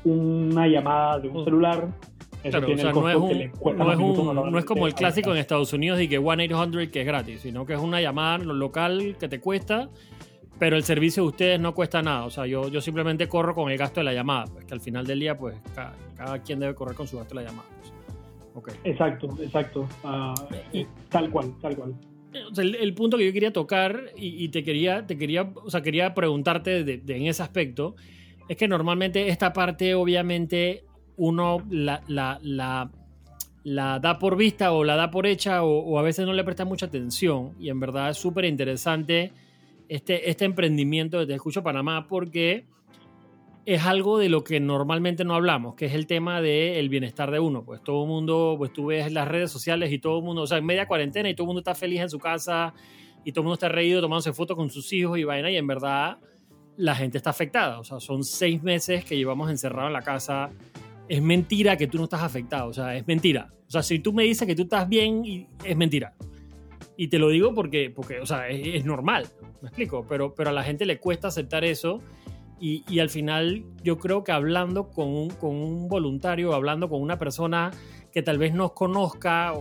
una 0.04 0.66
llamada 0.66 1.18
de 1.20 1.28
un 1.28 1.42
Mm. 1.42 1.44
celular, 1.44 1.88
Claro, 2.50 2.64
o 2.64 2.66
tiene 2.66 2.82
sea, 2.82 2.90
el 2.90 2.96
no 2.96 3.08
es, 3.10 3.16
un, 3.16 3.22
no, 3.78 4.42
un- 4.42 4.52
no 4.52 4.64
como 4.64 4.86
el 4.86 4.94
clásico 4.94 5.30
en 5.32 5.38
Estados 5.38 5.72
Unidos 5.72 6.00
y 6.00 6.08
que 6.08 6.20
1-800 6.20 6.90
que 6.90 7.00
es 7.00 7.06
gratis, 7.06 7.40
sino 7.40 7.64
que 7.66 7.72
es 7.74 7.80
una 7.80 8.00
llamada 8.00 8.38
local 8.38 9.16
que 9.18 9.28
te 9.28 9.40
cuesta, 9.40 9.88
pero 10.58 10.76
el 10.76 10.84
servicio 10.84 11.22
de 11.22 11.28
ustedes 11.30 11.60
no 11.60 11.74
cuesta 11.74 12.02
nada. 12.02 12.24
O 12.26 12.30
sea, 12.30 12.46
yo, 12.46 12.68
yo 12.68 12.80
simplemente 12.80 13.28
corro 13.28 13.54
con 13.54 13.70
el 13.70 13.78
gasto 13.78 14.00
de 14.00 14.04
la 14.04 14.12
llamada, 14.12 14.44
pues 14.52 14.64
que 14.66 14.74
al 14.74 14.80
final 14.80 15.06
del 15.06 15.20
día, 15.20 15.36
pues 15.38 15.56
cada, 15.74 15.94
cada 16.16 16.42
quien 16.42 16.60
debe 16.60 16.74
correr 16.74 16.94
con 16.94 17.06
su 17.08 17.16
gasto 17.18 17.34
de 17.34 17.42
la 17.42 17.50
llamada. 17.50 17.68
pues. 17.80 17.92
Ok. 18.56 18.70
Exacto, 18.84 19.28
exacto. 19.42 19.88
Ah, 20.04 20.34
tal 21.08 21.30
cual, 21.30 21.54
tal 21.60 21.74
cual. 21.76 21.94
El, 22.58 22.74
el 22.74 22.94
punto 22.94 23.16
que 23.16 23.26
yo 23.26 23.32
quería 23.32 23.52
tocar 23.52 24.10
y, 24.16 24.44
y 24.44 24.48
te 24.48 24.62
quería, 24.64 25.06
te 25.06 25.16
quería, 25.16 25.50
o 25.54 25.70
sea, 25.70 25.82
quería 25.82 26.14
preguntarte 26.14 26.82
de, 26.84 26.98
de- 26.98 27.16
en 27.16 27.26
ese 27.26 27.42
aspecto, 27.42 27.94
es 28.48 28.56
que 28.56 28.68
normalmente 28.68 29.28
esta 29.28 29.52
parte 29.52 29.94
obviamente 29.94 30.84
uno 31.16 31.64
la, 31.70 32.02
la, 32.08 32.38
la, 32.42 32.90
la 33.62 33.98
da 33.98 34.18
por 34.18 34.36
vista 34.36 34.72
o 34.72 34.84
la 34.84 34.96
da 34.96 35.10
por 35.10 35.26
hecha 35.26 35.62
o, 35.62 35.98
a 35.98 36.02
veces 36.02 36.26
no 36.26 36.32
le 36.32 36.44
presta 36.44 36.64
mucha 36.64 36.86
atención 36.86 37.54
y 37.58 37.70
en 37.70 37.80
verdad 37.80 38.10
es 38.10 38.18
súper 38.18 38.44
interesante 38.44 39.32
este, 39.88 40.30
este 40.30 40.44
emprendimiento 40.44 41.18
de 41.18 41.26
Te 41.26 41.34
Escucho 41.34 41.62
Panamá 41.62 42.06
porque 42.08 42.66
es 43.66 43.86
algo 43.86 44.18
de 44.18 44.28
lo 44.28 44.44
que 44.44 44.60
normalmente 44.60 45.24
no 45.24 45.34
hablamos, 45.34 45.74
que 45.74 45.86
es 45.86 45.94
el 45.94 46.06
tema 46.06 46.42
del 46.42 46.88
bienestar 46.90 47.30
de 47.30 47.40
uno. 47.40 47.64
Pues 47.64 47.82
todo 47.82 48.02
el 48.02 48.08
mundo, 48.08 48.56
pues 48.58 48.72
tú 48.74 48.86
ves 48.86 49.10
las 49.10 49.26
redes 49.26 49.50
sociales 49.50 49.90
y 49.90 49.98
todo 49.98 50.18
el 50.18 50.24
mundo, 50.24 50.42
o 50.42 50.46
sea, 50.46 50.58
en 50.58 50.66
media 50.66 50.86
cuarentena 50.86 51.30
y 51.30 51.34
todo 51.34 51.44
el 51.44 51.48
mundo 51.48 51.60
está 51.60 51.74
feliz 51.74 52.00
en 52.00 52.10
su 52.10 52.18
casa 52.18 52.74
y 53.24 53.32
todo 53.32 53.40
el 53.40 53.44
mundo 53.44 53.54
está 53.54 53.70
reído 53.70 54.02
tomándose 54.02 54.34
fotos 54.34 54.56
con 54.56 54.68
sus 54.68 54.92
hijos 54.92 55.18
y 55.18 55.24
vaina 55.24 55.50
y 55.50 55.56
en 55.56 55.66
verdad 55.66 56.18
la 56.76 56.94
gente 56.94 57.16
está 57.16 57.30
afectada. 57.30 57.78
O 57.78 57.84
sea, 57.84 58.00
son 58.00 58.22
seis 58.24 58.62
meses 58.62 59.04
que 59.04 59.16
llevamos 59.16 59.50
encerrados 59.50 59.88
en 59.88 59.94
la 59.94 60.02
casa. 60.02 60.50
Es 61.08 61.22
mentira 61.22 61.76
que 61.76 61.86
tú 61.86 61.98
no 61.98 62.04
estás 62.04 62.22
afectado, 62.22 62.68
o 62.68 62.72
sea, 62.72 62.96
es 62.96 63.06
mentira. 63.06 63.52
O 63.66 63.70
sea, 63.70 63.82
si 63.82 63.98
tú 63.98 64.12
me 64.12 64.24
dices 64.24 64.46
que 64.46 64.54
tú 64.54 64.62
estás 64.62 64.88
bien, 64.88 65.48
es 65.64 65.76
mentira. 65.76 66.14
Y 66.96 67.08
te 67.08 67.18
lo 67.18 67.28
digo 67.28 67.54
porque, 67.54 67.90
porque 67.90 68.20
o 68.20 68.26
sea, 68.26 68.48
es, 68.48 68.84
normal, 68.84 69.26
me 69.60 69.68
explico, 69.68 70.06
pero, 70.08 70.34
pero 70.34 70.50
a 70.50 70.52
la 70.52 70.62
gente 70.62 70.86
le 70.86 70.98
cuesta 70.98 71.28
aceptar 71.28 71.64
eso 71.64 72.00
y, 72.60 72.84
y 72.88 73.00
al 73.00 73.10
final 73.10 73.64
yo 73.82 73.98
creo 73.98 74.22
que 74.22 74.32
hablando 74.32 74.90
con 74.90 75.08
un, 75.08 75.30
con 75.30 75.56
un 75.56 75.88
voluntario, 75.88 76.54
hablando 76.54 76.88
con 76.88 77.02
una 77.02 77.18
persona 77.18 77.72
que 78.12 78.22
tal 78.22 78.38
vez 78.38 78.54
nos 78.54 78.72
conozca, 78.72 79.52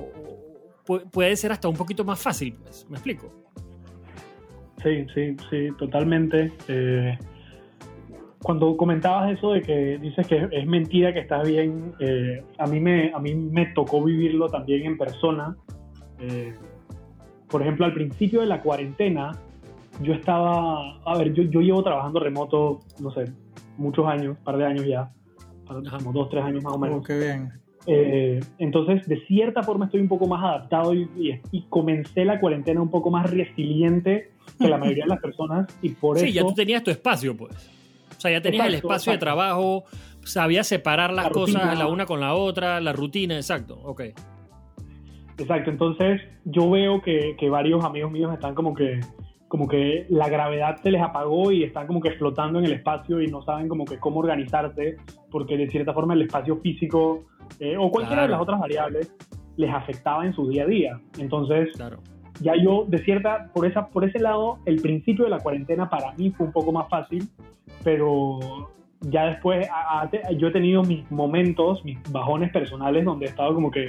puede 1.12 1.36
ser 1.36 1.52
hasta 1.52 1.68
un 1.68 1.76
poquito 1.76 2.06
más 2.06 2.20
fácil, 2.22 2.54
pues, 2.62 2.88
me 2.88 2.98
explico. 2.98 3.34
Sí, 4.84 5.06
sí, 5.16 5.36
sí, 5.50 5.70
totalmente. 5.80 6.52
Eh, 6.68 7.18
cuando 8.44 8.76
comentabas 8.78 9.32
eso 9.32 9.54
de 9.54 9.62
que 9.62 9.98
dices 10.00 10.28
que 10.28 10.48
es 10.52 10.68
mentira 10.68 11.14
que 11.14 11.20
estás 11.20 11.48
bien, 11.48 11.94
eh, 12.00 12.44
a, 12.58 12.68
mí 12.68 12.80
me, 12.80 13.12
a 13.14 13.20
mí 13.20 13.34
me 13.34 13.68
tocó 13.68 14.04
vivirlo 14.04 14.48
también 14.50 14.86
en 14.86 14.98
persona. 14.98 15.56
Eh, 16.20 16.54
por 17.50 17.62
ejemplo, 17.62 17.86
al 17.86 17.94
principio 17.94 18.42
de 18.42 18.48
la 18.48 18.62
cuarentena, 18.62 19.32
yo 20.02 20.14
estaba, 20.14 20.98
a 21.06 21.18
ver, 21.18 21.34
yo, 21.34 21.44
yo 21.44 21.62
llevo 21.62 21.84
trabajando 21.84 22.20
remoto, 22.20 22.80
no 23.00 23.12
sé, 23.12 23.32
muchos 23.78 24.06
años, 24.08 24.38
un 24.38 24.44
par 24.44 24.58
de 24.58 24.66
años 24.66 24.86
ya, 24.86 25.10
como 25.98 26.12
dos, 26.12 26.30
tres 26.30 26.44
años 26.44 26.64
más 26.64 26.74
o 26.74 26.80
menos. 26.80 27.00
Oh, 27.00 27.04
qué 27.04 27.18
bien. 27.18 27.50
Eh, 27.86 28.40
entonces, 28.60 29.06
de 29.08 29.20
cierta 29.26 29.62
forma 29.62 29.86
estoy 29.86 30.00
un 30.02 30.08
poco 30.08 30.26
más 30.28 30.42
adaptado 30.44 30.94
y, 30.94 31.02
y- 31.18 31.40
y 31.52 31.62
comencé 31.70 32.24
la 32.26 32.40
cuarentena 32.40 32.82
un 32.82 32.90
poco 32.90 33.10
más 33.12 33.30
resiliente 33.30 34.32
que 34.60 34.68
la 34.70 34.78
mayoría 34.80 35.04
de 35.04 35.10
las 35.10 35.20
personas 35.22 35.68
y 35.82 35.90
por 35.90 36.18
Sí, 36.18 36.26
eso... 36.28 36.34
ya 36.34 36.42
tú 36.42 36.54
tenías 36.54 36.84
tu 36.84 36.92
espacio, 36.92 37.36
pues. 37.36 37.70
O 38.24 38.26
sea, 38.26 38.32
ya 38.32 38.42
tenías 38.42 38.68
el 38.68 38.76
Exacto, 38.76 38.88
espacio 38.88 39.12
de 39.12 39.18
trabajo, 39.18 39.84
sabías 40.24 40.66
separar 40.66 41.12
las 41.12 41.26
La 41.26 41.32
cosas 41.32 41.62
rutina. 41.62 41.76
la 41.76 41.88
una 41.88 42.06
con 42.06 42.22
la 42.22 42.36
otra, 42.36 42.80
la 42.80 42.94
rutina, 42.94 43.36
exacto, 43.36 43.78
ok. 43.84 44.02
Exacto, 45.38 45.70
entonces 45.70 46.22
yo 46.46 46.70
veo 46.70 47.02
que, 47.02 47.36
que 47.38 47.50
varios 47.50 47.84
amigos 47.84 48.14
míos 48.14 48.34
están 48.34 48.56
como 48.56 48.74
que 48.74 49.02
como 49.50 49.68
que 49.68 50.06
la 50.10 50.30
gravedad 50.30 50.78
se 50.82 50.90
les 50.90 51.02
apagó 51.02 51.52
y 51.52 51.64
están 51.64 51.86
como 51.86 52.00
que 52.00 52.12
flotando 52.14 52.60
en 52.60 52.66
el 52.66 52.72
espacio 52.72 53.22
y 53.22 53.28
no 53.28 53.42
saben 53.44 53.68
como 53.68 53.84
que 53.84 54.00
cómo 54.00 54.22
organizarse 54.22 54.96
porque 55.30 55.58
de 55.58 55.70
cierta 55.70 55.94
forma 55.94 56.14
el 56.14 56.22
espacio 56.22 56.58
físico 56.62 57.26
eh, 57.60 57.76
o 57.78 57.92
cualquiera 57.92 58.22
de 58.22 58.30
las 58.30 58.40
otras 58.42 58.58
variables 58.58 59.14
les 59.58 59.70
afectaba 59.72 60.26
en 60.26 60.34
su 60.34 60.48
día 60.48 60.64
a 60.64 60.68
día. 60.68 61.02
Entonces 61.20 61.70
Claro. 61.76 61.98
Ya 62.42 62.54
yo 62.62 62.86
de 62.88 63.04
cierta 63.04 63.50
por 63.54 63.66
esa 63.66 63.88
por 63.88 64.04
ese 64.06 64.20
lado 64.20 64.60
el 64.66 64.82
principio 64.82 65.26
de 65.26 65.32
la 65.32 65.40
cuarentena 65.40 65.90
para 65.90 66.12
mí 66.14 66.32
fue 66.32 66.48
un 66.48 66.52
poco 66.52 66.72
más 66.72 66.90
fácil 66.90 67.28
pero 67.84 68.40
ya 69.02 69.26
después 69.26 69.68
a- 69.70 70.02
a- 70.02 70.32
yo 70.38 70.48
he 70.48 70.52
tenido 70.52 70.84
mis 70.84 71.10
momentos 71.12 71.84
mis 71.86 71.98
bajones 72.12 72.52
personales 72.52 73.06
donde 73.06 73.26
he 73.26 73.30
estado 73.30 73.54
como 73.54 73.70
que 73.72 73.88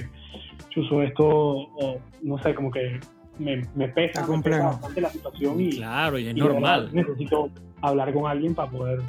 chuso 0.69 1.01
esto 1.01 1.25
o 1.27 1.97
no 2.21 2.37
sé 2.39 2.53
como 2.53 2.69
que 2.71 2.99
me, 3.39 3.61
me 3.75 3.87
pesa, 3.89 4.25
me 4.27 4.41
pesa 4.41 4.63
bastante 4.67 5.01
la 5.01 5.09
situación 5.09 5.59
y, 5.59 5.71
Claro, 5.71 6.17
y 6.19 6.27
es 6.27 6.35
y 6.35 6.39
de 6.39 6.43
verdad 6.45 6.59
normal. 6.83 6.89
necesito 6.93 7.49
hablar 7.81 8.13
con 8.13 8.27
alguien 8.31 8.55
para 8.55 8.69
poder 8.71 8.99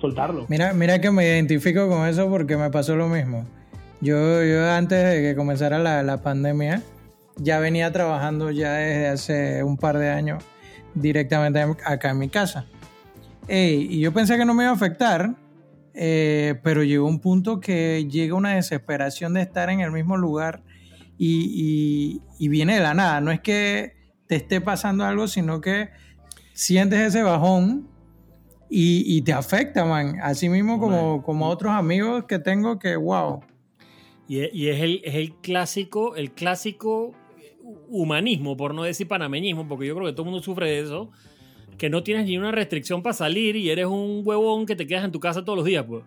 soltarlo. 0.00 0.46
Mira, 0.48 0.72
mira 0.72 0.98
que 1.00 1.10
me 1.10 1.24
identifico 1.24 1.86
con 1.88 2.06
eso 2.06 2.28
porque 2.30 2.56
me 2.56 2.70
pasó 2.70 2.96
lo 2.96 3.06
mismo. 3.08 3.44
Yo, 4.00 4.42
yo 4.44 4.70
antes 4.70 5.04
de 5.04 5.20
que 5.22 5.36
comenzara 5.36 5.78
la, 5.78 6.02
la 6.02 6.22
pandemia, 6.22 6.82
ya 7.36 7.58
venía 7.58 7.92
trabajando 7.92 8.50
ya 8.50 8.72
desde 8.74 9.08
hace 9.08 9.62
un 9.64 9.76
par 9.76 9.98
de 9.98 10.10
años 10.10 10.42
directamente 10.94 11.60
acá 11.84 12.10
en 12.10 12.18
mi 12.18 12.28
casa. 12.28 12.66
Ey, 13.48 13.86
y 13.90 14.00
yo 14.00 14.12
pensé 14.12 14.36
que 14.36 14.44
no 14.44 14.54
me 14.54 14.64
iba 14.64 14.72
a 14.72 14.74
afectar, 14.74 15.34
eh, 15.94 16.58
pero 16.62 16.82
llegó 16.82 17.06
un 17.06 17.20
punto 17.20 17.60
que 17.60 18.06
llega 18.10 18.34
una 18.34 18.54
desesperación 18.56 19.34
de 19.34 19.42
estar 19.42 19.70
en 19.70 19.80
el 19.80 19.92
mismo 19.92 20.16
lugar 20.16 20.62
y, 21.18 21.50
y- 21.54 22.22
y 22.38 22.48
viene 22.48 22.74
de 22.76 22.80
la 22.80 22.94
nada. 22.94 23.20
No 23.20 23.30
es 23.30 23.40
que 23.40 23.94
te 24.26 24.36
esté 24.36 24.60
pasando 24.60 25.04
algo, 25.04 25.28
sino 25.28 25.60
que 25.60 25.90
sientes 26.52 26.98
ese 27.00 27.22
bajón 27.22 27.88
y, 28.68 29.04
y 29.06 29.22
te 29.22 29.32
afecta, 29.32 29.84
man. 29.84 30.18
Así 30.22 30.48
mismo 30.48 30.80
como, 30.80 31.22
como 31.22 31.48
otros 31.48 31.72
amigos 31.72 32.24
que 32.26 32.38
tengo 32.38 32.78
que, 32.78 32.96
wow. 32.96 33.40
Y, 34.28 34.40
es- 34.40 34.50
y 34.54 34.68
es, 34.68 34.80
el, 34.80 35.00
es 35.04 35.14
el 35.14 35.34
clásico, 35.36 36.16
el 36.16 36.32
clásico 36.32 37.12
humanismo, 37.88 38.56
por 38.56 38.74
no 38.74 38.82
decir 38.84 39.08
panameñismo, 39.08 39.66
porque 39.68 39.86
yo 39.86 39.94
creo 39.94 40.06
que 40.06 40.12
todo 40.12 40.22
el 40.22 40.30
mundo 40.30 40.42
sufre 40.42 40.68
de 40.70 40.80
eso, 40.80 41.10
que 41.78 41.90
no 41.90 42.02
tienes 42.02 42.26
ni 42.26 42.38
una 42.38 42.52
restricción 42.52 43.02
para 43.02 43.12
salir 43.12 43.56
y 43.56 43.70
eres 43.70 43.86
un 43.86 44.22
huevón 44.24 44.66
que 44.66 44.76
te 44.76 44.86
quedas 44.86 45.04
en 45.04 45.12
tu 45.12 45.20
casa 45.20 45.44
todos 45.44 45.56
los 45.58 45.66
días, 45.66 45.84
pues. 45.86 46.02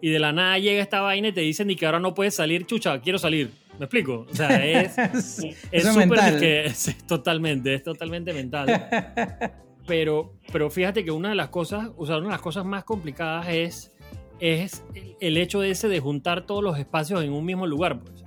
Y 0.00 0.08
de 0.10 0.18
la 0.18 0.32
nada 0.32 0.58
llega 0.58 0.82
esta 0.82 1.00
vaina 1.00 1.28
y 1.28 1.32
te 1.32 1.42
dicen 1.42 1.66
ni 1.68 1.76
que 1.76 1.86
ahora 1.86 2.00
no 2.00 2.12
puedes 2.14 2.34
salir, 2.34 2.66
chucha, 2.66 3.00
quiero 3.00 3.18
salir. 3.18 3.50
¿Me 3.78 3.84
explico? 3.86 4.26
O 4.30 4.34
sea, 4.34 4.64
es, 4.66 4.98
es 4.98 5.38
es 5.70 5.84
súper 5.84 6.38
que- 6.40 6.64
es 6.66 6.96
totalmente, 7.06 7.74
es 7.74 7.82
totalmente 7.82 8.32
mental. 8.32 8.68
Pero, 9.84 10.34
pero 10.52 10.70
fíjate 10.70 11.04
que 11.04 11.10
una 11.10 11.30
de 11.30 11.34
las 11.34 11.48
cosas, 11.48 11.90
o 11.96 12.06
sea, 12.06 12.16
una 12.18 12.26
de 12.26 12.32
las 12.32 12.40
cosas 12.40 12.64
más 12.64 12.84
complicadas 12.84 13.48
es, 13.48 13.92
es 14.38 14.84
el- 15.18 15.36
hecho 15.36 15.64
ese 15.64 15.88
de 15.88 15.98
juntar 15.98 16.46
todos 16.46 16.62
los 16.62 16.78
espacios 16.78 17.24
en 17.24 17.32
un 17.32 17.44
mismo 17.44 17.66
lugar, 17.66 17.98
pues. 18.00 18.21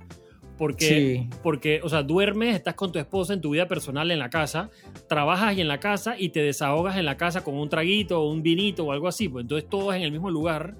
Porque, 0.58 0.86
Sí. 1.28 1.30
porque, 1.42 1.80
o 1.82 1.88
sea, 1.88 2.02
duermes, 2.02 2.54
estás 2.54 2.74
con 2.74 2.90
tu 2.90 2.98
esposa 2.98 3.34
en 3.34 3.40
tu 3.42 3.50
vida 3.50 3.68
personal 3.68 4.10
en 4.10 4.18
la 4.18 4.30
casa, 4.30 4.70
trabajas 5.08 5.56
y 5.56 5.60
en 5.60 5.68
la 5.68 5.80
casa 5.80 6.16
y 6.18 6.30
te 6.30 6.40
desahogas 6.40 6.96
en 6.96 7.04
la 7.04 7.16
casa 7.18 7.44
con 7.44 7.54
un 7.56 7.68
traguito 7.68 8.22
o 8.22 8.30
un 8.30 8.42
vinito 8.42 8.84
o 8.86 8.92
algo 8.92 9.06
así, 9.08 9.28
pues 9.28 9.42
entonces 9.42 9.68
todos 9.68 9.94
en 9.94 10.02
el 10.02 10.12
mismo 10.12 10.30
lugar. 10.30 10.74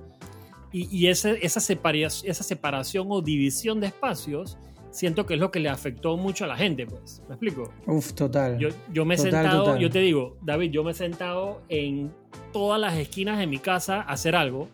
Y, 0.72 0.88
y 0.96 1.08
ese- 1.08 1.38
esa, 1.44 1.60
separación, 1.60 2.30
esa 2.30 2.42
separación 2.42 3.06
o 3.10 3.20
división 3.20 3.80
de 3.80 3.88
espacios, 3.88 4.56
siento 4.90 5.26
que 5.26 5.34
es 5.34 5.40
lo 5.40 5.50
que 5.50 5.60
le 5.60 5.68
afectó 5.68 6.16
mucho 6.16 6.44
a 6.44 6.48
la 6.48 6.56
gente, 6.56 6.86
pues. 6.86 7.22
¿Me 7.28 7.34
explico? 7.34 7.70
Uf, 7.86 8.14
total. 8.14 8.58
Yo, 8.58 8.70
yo 8.92 9.04
me 9.04 9.14
he 9.14 9.16
Total, 9.18 9.32
sentado, 9.32 9.64
total. 9.64 9.78
yo 9.80 9.90
te 9.90 9.98
digo, 10.00 10.38
David, 10.40 10.70
yo 10.70 10.82
me 10.84 10.92
he 10.92 10.94
sentado 10.94 11.60
en 11.68 12.10
todas 12.52 12.80
las 12.80 12.96
esquinas 12.96 13.38
de 13.38 13.46
mi 13.46 13.58
casa 13.58 13.96
a 14.00 14.12
hacer 14.12 14.34
algo, 14.34 14.68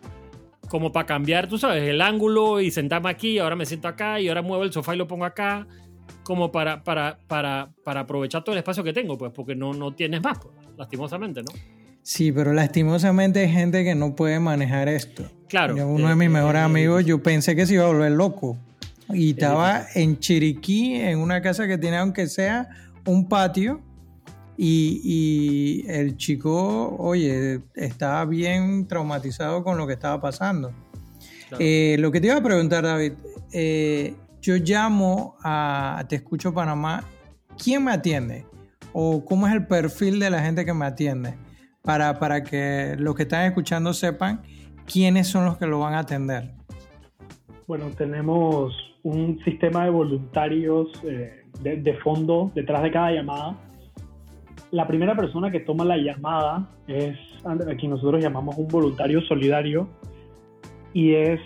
como 0.69 0.91
para 0.91 1.05
cambiar, 1.05 1.47
tú 1.47 1.57
sabes, 1.57 1.83
el 1.83 2.01
ángulo 2.01 2.61
y 2.61 2.71
sentarme 2.71 3.09
aquí, 3.09 3.39
ahora 3.39 3.55
me 3.55 3.65
siento 3.65 3.87
acá 3.87 4.19
y 4.19 4.27
ahora 4.27 4.41
muevo 4.41 4.63
el 4.63 4.71
sofá 4.71 4.95
y 4.95 4.97
lo 4.97 5.07
pongo 5.07 5.25
acá, 5.25 5.67
como 6.23 6.51
para, 6.51 6.83
para, 6.83 7.19
para, 7.27 7.69
para 7.83 8.01
aprovechar 8.01 8.43
todo 8.43 8.53
el 8.53 8.59
espacio 8.59 8.83
que 8.83 8.93
tengo, 8.93 9.17
pues, 9.17 9.31
porque 9.33 9.55
no, 9.55 9.73
no 9.73 9.93
tienes 9.93 10.21
más, 10.21 10.39
pues, 10.39 10.53
lastimosamente, 10.77 11.41
¿no? 11.41 11.51
Sí, 12.01 12.31
pero 12.33 12.51
lastimosamente 12.53 13.39
hay 13.39 13.49
gente 13.49 13.83
que 13.83 13.95
no 13.95 14.15
puede 14.15 14.39
manejar 14.39 14.89
esto. 14.89 15.23
Claro. 15.47 15.75
Yo, 15.77 15.87
uno 15.87 16.09
de 16.09 16.15
mis 16.15 16.27
eh, 16.27 16.29
mejores 16.29 16.61
eh, 16.61 16.65
amigos, 16.65 17.05
yo 17.05 17.23
pensé 17.23 17.55
que 17.55 17.65
se 17.65 17.75
iba 17.75 17.85
a 17.85 17.87
volver 17.87 18.11
loco. 18.11 18.57
Y 19.13 19.31
estaba 19.31 19.85
en 19.95 20.19
Chiriquí, 20.19 20.95
en 20.95 21.19
una 21.19 21.41
casa 21.41 21.67
que 21.67 21.77
tiene, 21.77 21.97
aunque 21.97 22.27
sea, 22.27 22.69
un 23.05 23.27
patio. 23.27 23.81
Y, 24.57 25.01
y 25.03 25.91
el 25.91 26.15
chico, 26.17 26.95
oye, 26.97 27.61
estaba 27.75 28.23
bien 28.25 28.87
traumatizado 28.87 29.63
con 29.63 29.77
lo 29.77 29.87
que 29.87 29.93
estaba 29.93 30.21
pasando. 30.21 30.71
claro. 31.49 31.63
Eh, 31.63 31.97
lo 31.99 32.11
que 32.11 32.21
te 32.21 32.27
iba 32.27 32.37
a 32.37 32.43
preguntar, 32.43 32.83
David, 32.83 33.13
eh, 33.51 34.15
yo 34.41 34.55
llamo 34.57 35.35
a 35.43 36.03
Te 36.07 36.17
Escucho 36.17 36.53
Panamá, 36.53 37.03
¿quién 37.57 37.83
me 37.83 37.91
atiende? 37.91 38.45
¿O 38.91 39.23
cómo 39.25 39.47
es 39.47 39.53
el 39.53 39.65
perfil 39.65 40.19
de 40.19 40.29
la 40.29 40.41
gente 40.41 40.65
que 40.65 40.73
me 40.73 40.85
atiende? 40.85 41.35
Para, 41.81 42.19
para 42.19 42.43
que 42.43 42.95
los 42.97 43.15
que 43.15 43.23
están 43.23 43.45
escuchando 43.45 43.93
sepan 43.93 44.41
quiénes 44.85 45.27
son 45.27 45.45
los 45.45 45.57
que 45.57 45.65
lo 45.65 45.79
van 45.79 45.93
a 45.95 45.99
atender. 45.99 46.51
Bueno, 47.67 47.89
tenemos 47.97 48.73
un 49.03 49.39
sistema 49.43 49.85
de 49.85 49.89
voluntarios 49.89 50.89
eh, 51.03 51.45
de, 51.61 51.77
de 51.77 51.93
fondo 51.97 52.51
detrás 52.53 52.83
de 52.83 52.91
cada 52.91 53.11
llamada. 53.11 53.57
La 54.73 54.87
primera 54.87 55.15
persona 55.15 55.51
que 55.51 55.59
toma 55.59 55.85
la 55.85 55.97
llamada 55.97 56.67
es 56.87 57.15
a 57.45 57.75
quien 57.75 57.91
nosotros 57.91 58.23
llamamos 58.23 58.57
un 58.57 58.67
voluntario 58.67 59.21
solidario 59.21 59.87
y 60.93 61.13
es 61.13 61.39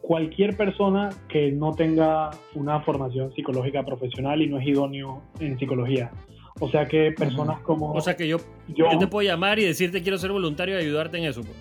cualquier 0.00 0.56
persona 0.56 1.10
que 1.28 1.50
no 1.50 1.72
tenga 1.72 2.30
una 2.54 2.78
formación 2.82 3.34
psicológica 3.34 3.82
profesional 3.84 4.40
y 4.42 4.46
no 4.46 4.60
es 4.60 4.66
idóneo 4.68 5.22
en 5.40 5.58
psicología. 5.58 6.12
O 6.60 6.68
sea 6.68 6.86
que 6.86 7.10
personas 7.10 7.58
como 7.62 7.94
O 7.94 8.00
sea 8.00 8.14
que 8.14 8.28
yo, 8.28 8.36
yo, 8.68 8.86
yo 8.92 8.96
te 8.96 9.08
puedo 9.08 9.28
llamar 9.28 9.58
y 9.58 9.64
decirte 9.64 10.00
quiero 10.00 10.16
ser 10.16 10.30
voluntario 10.30 10.76
y 10.78 10.82
ayudarte 10.84 11.18
en 11.18 11.24
eso, 11.24 11.40
pues. 11.40 11.56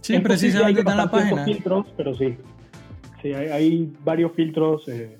Sí, 0.00 0.16
Es 0.16 0.20
precisamente 0.20 0.74
que 0.74 0.80
está 0.80 0.92
en 0.92 0.98
la 0.98 1.10
página. 1.12 1.44
filtros, 1.44 1.86
pero 1.96 2.12
sí. 2.12 2.36
Sí, 3.22 3.32
hay, 3.32 3.48
hay 3.50 3.92
varios 4.04 4.32
filtros. 4.32 4.88
eh, 4.88 5.16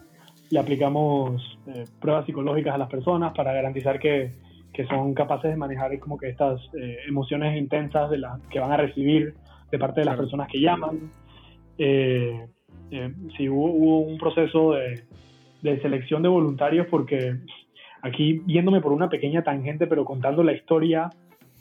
le 0.50 0.58
aplicamos 0.58 1.40
eh, 1.68 1.84
pruebas 2.00 2.26
psicológicas 2.26 2.74
a 2.74 2.78
las 2.78 2.88
personas 2.88 3.32
para 3.32 3.52
garantizar 3.52 4.00
que, 4.00 4.32
que 4.76 4.86
son 4.86 5.14
capaces 5.14 5.50
de 5.50 5.56
manejar 5.56 5.98
como 5.98 6.18
que 6.18 6.28
estas 6.28 6.60
eh, 6.78 6.98
emociones 7.08 7.56
intensas 7.56 8.10
de 8.10 8.18
las 8.18 8.38
que 8.50 8.60
van 8.60 8.72
a 8.72 8.76
recibir 8.76 9.34
de 9.72 9.78
parte 9.78 10.00
de 10.00 10.04
las 10.04 10.12
Claro. 10.16 10.22
personas 10.24 10.48
que 10.48 10.60
llaman. 10.60 11.10
Eh, 11.78 12.46
eh, 12.90 13.14
sí, 13.38 13.48
hubo, 13.48 13.70
hubo 13.72 14.00
un 14.00 14.18
proceso 14.18 14.72
de, 14.74 15.02
de 15.62 15.80
selección 15.80 16.20
de 16.22 16.28
voluntarios 16.28 16.86
porque 16.90 17.36
aquí 18.02 18.42
yéndome 18.46 18.82
por 18.82 18.92
una 18.92 19.08
pequeña 19.08 19.42
tangente, 19.42 19.86
pero 19.86 20.04
contando 20.04 20.42
la 20.42 20.52
historia 20.52 21.08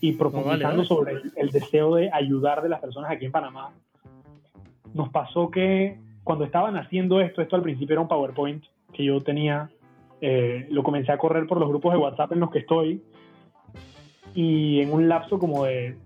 y 0.01 0.11
profundizando 0.11 0.83
dale. 0.83 0.85
sobre 0.85 1.13
el, 1.13 1.31
el 1.37 1.49
deseo 1.51 1.95
de 1.95 2.09
ayudar 2.11 2.61
de 2.61 2.67
las 2.69 2.81
personas 2.81 3.11
aquí 3.11 3.25
en 3.25 3.31
Panamá, 3.31 3.71
nos 4.93 5.07
pasó 5.09 5.49
que 5.49 5.97
cuando 6.25 6.43
estaban 6.43 6.75
haciendo 6.75 7.21
esto, 7.21 7.41
esto 7.41 7.55
al 7.55 7.61
principio 7.61 7.93
era 7.93 8.01
un 8.01 8.07
PowerPoint 8.09 8.63
que 8.93 9.05
yo 9.05 9.21
tenía, 9.21 9.69
eh, 10.21 10.67
lo 10.69 10.83
comencé 10.83 11.11
a 11.11 11.17
correr 11.17 11.45
por 11.47 11.59
los 11.59 11.69
grupos 11.69 11.93
de 11.93 11.99
WhatsApp 11.99 12.31
en 12.33 12.39
los 12.39 12.49
que 12.51 12.59
estoy 12.59 13.03
y 14.33 14.81
en 14.81 14.91
un 14.93 15.07
lapso 15.07 15.39
como 15.39 15.65
de 15.65 15.97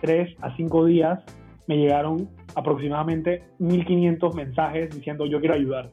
3 0.00 0.36
a 0.42 0.54
5 0.56 0.84
días 0.86 1.20
me 1.66 1.76
llegaron 1.76 2.28
aproximadamente 2.54 3.44
1500 3.58 4.34
mensajes 4.34 4.94
diciendo 4.94 5.26
yo 5.26 5.40
quiero 5.40 5.54
ayudar. 5.54 5.90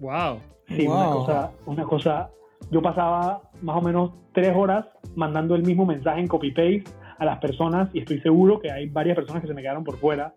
Wow. 0.00 0.38
Sí, 0.68 0.86
una 0.86 1.08
Wow. 1.08 1.18
cosa, 1.20 1.50
una 1.66 1.84
cosa. 1.84 2.30
Yo 2.70 2.80
pasaba 2.80 3.42
más 3.60 3.76
o 3.76 3.82
menos 3.82 4.12
tres 4.32 4.54
horas 4.56 4.86
mandando 5.16 5.56
el 5.56 5.62
mismo 5.64 5.84
mensaje 5.84 6.20
en 6.20 6.28
copy-paste 6.28 6.84
a 7.18 7.24
las 7.24 7.38
personas 7.38 7.90
y 7.92 7.98
estoy 7.98 8.20
seguro 8.20 8.60
que 8.60 8.70
hay 8.70 8.88
varias 8.88 9.16
personas 9.16 9.42
que 9.42 9.48
se 9.48 9.54
me 9.54 9.62
quedaron 9.62 9.82
por 9.82 9.96
fuera 9.96 10.32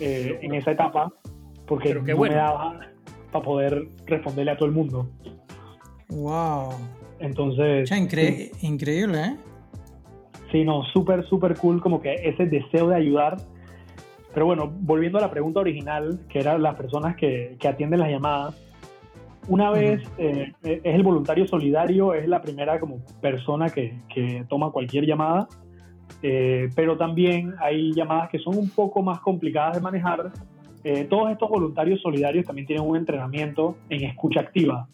eh, 0.00 0.38
en 0.42 0.54
esa 0.54 0.72
etapa 0.72 1.12
porque 1.66 1.94
no 1.94 2.16
bueno. 2.16 2.34
me 2.34 2.40
daba 2.40 2.80
para 3.32 3.44
poder 3.44 3.88
responderle 4.06 4.50
a 4.52 4.56
todo 4.56 4.66
el 4.68 4.74
mundo. 4.74 5.08
Wow. 6.14 6.70
Entonces, 7.20 7.88
Cha, 7.88 7.96
incre- 7.96 8.50
Increíble, 8.62 9.20
¿eh? 9.20 9.36
Sí, 10.52 10.64
no, 10.64 10.82
súper, 10.92 11.24
súper 11.26 11.56
cool, 11.56 11.80
como 11.80 12.00
que 12.00 12.14
ese 12.14 12.46
deseo 12.46 12.88
de 12.88 12.96
ayudar. 12.96 13.36
Pero 14.32 14.46
bueno, 14.46 14.72
volviendo 14.80 15.18
a 15.18 15.20
la 15.20 15.30
pregunta 15.30 15.60
original, 15.60 16.20
que 16.28 16.40
eran 16.40 16.62
las 16.62 16.74
personas 16.76 17.16
que, 17.16 17.56
que 17.58 17.68
atienden 17.68 18.00
las 18.00 18.10
llamadas, 18.10 18.60
una 19.46 19.70
vez 19.70 20.00
eh, 20.18 20.52
es 20.62 20.80
el 20.84 21.02
voluntario 21.02 21.46
solidario, 21.46 22.14
es 22.14 22.26
la 22.28 22.40
primera 22.40 22.80
como 22.80 22.98
persona 23.20 23.68
que, 23.68 23.94
que 24.12 24.44
toma 24.48 24.70
cualquier 24.70 25.04
llamada, 25.06 25.48
eh, 26.22 26.70
pero 26.74 26.96
también 26.96 27.54
hay 27.60 27.92
llamadas 27.92 28.30
que 28.30 28.38
son 28.38 28.56
un 28.56 28.70
poco 28.70 29.02
más 29.02 29.20
complicadas 29.20 29.74
de 29.76 29.80
manejar. 29.82 30.32
Eh, 30.82 31.04
todos 31.04 31.30
estos 31.30 31.48
voluntarios 31.48 32.00
solidarios 32.00 32.46
también 32.46 32.66
tienen 32.66 32.86
un 32.88 32.96
entrenamiento 32.96 33.76
en 33.88 34.04
escucha 34.04 34.40
activa, 34.40 34.88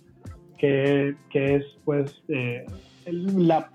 que, 0.61 1.15
que 1.31 1.57
es 1.57 1.65
pues 1.87 2.23
eh, 2.29 2.67
la, 3.07 3.71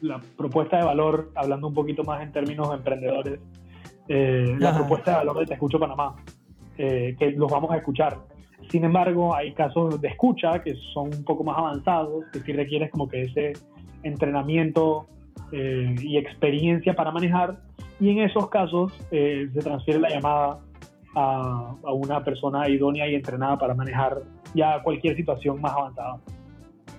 la 0.00 0.20
propuesta 0.36 0.78
de 0.78 0.84
valor, 0.84 1.30
hablando 1.34 1.68
un 1.68 1.74
poquito 1.74 2.04
más 2.04 2.22
en 2.22 2.32
términos 2.32 2.72
emprendedores, 2.72 3.38
eh, 4.08 4.56
la 4.58 4.74
propuesta 4.74 5.10
de 5.10 5.16
valor 5.18 5.38
de 5.40 5.46
Te 5.46 5.54
Escucho 5.54 5.78
Panamá, 5.78 6.16
eh, 6.78 7.14
que 7.18 7.32
los 7.32 7.52
vamos 7.52 7.70
a 7.70 7.76
escuchar. 7.76 8.16
Sin 8.70 8.84
embargo, 8.84 9.34
hay 9.34 9.52
casos 9.52 10.00
de 10.00 10.08
escucha 10.08 10.62
que 10.62 10.74
son 10.94 11.14
un 11.14 11.24
poco 11.24 11.44
más 11.44 11.58
avanzados, 11.58 12.24
que 12.32 12.40
sí 12.40 12.52
requieres 12.52 12.90
como 12.90 13.08
que 13.08 13.22
ese 13.22 13.52
entrenamiento 14.02 15.06
eh, 15.52 15.94
y 16.00 16.16
experiencia 16.16 16.94
para 16.94 17.10
manejar, 17.10 17.58
y 18.00 18.08
en 18.08 18.20
esos 18.20 18.48
casos 18.48 18.92
eh, 19.10 19.50
se 19.52 19.60
transfiere 19.60 20.00
la 20.00 20.08
llamada 20.08 20.60
a, 21.14 21.76
a 21.84 21.92
una 21.92 22.24
persona 22.24 22.68
idónea 22.70 23.06
y 23.06 23.14
entrenada 23.14 23.58
para 23.58 23.74
manejar 23.74 24.22
ya 24.54 24.82
cualquier 24.82 25.16
situación 25.16 25.60
más 25.60 25.72
avanzada. 25.72 26.20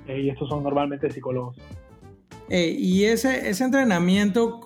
eh, 0.08 0.22
y 0.22 0.30
estos 0.30 0.50
son 0.50 0.64
normalmente 0.64 1.10
psicólogos. 1.10 1.56
Eh, 2.50 2.76
y 2.78 3.06
ese, 3.06 3.50
ese 3.50 3.64
entrenamiento, 3.64 4.60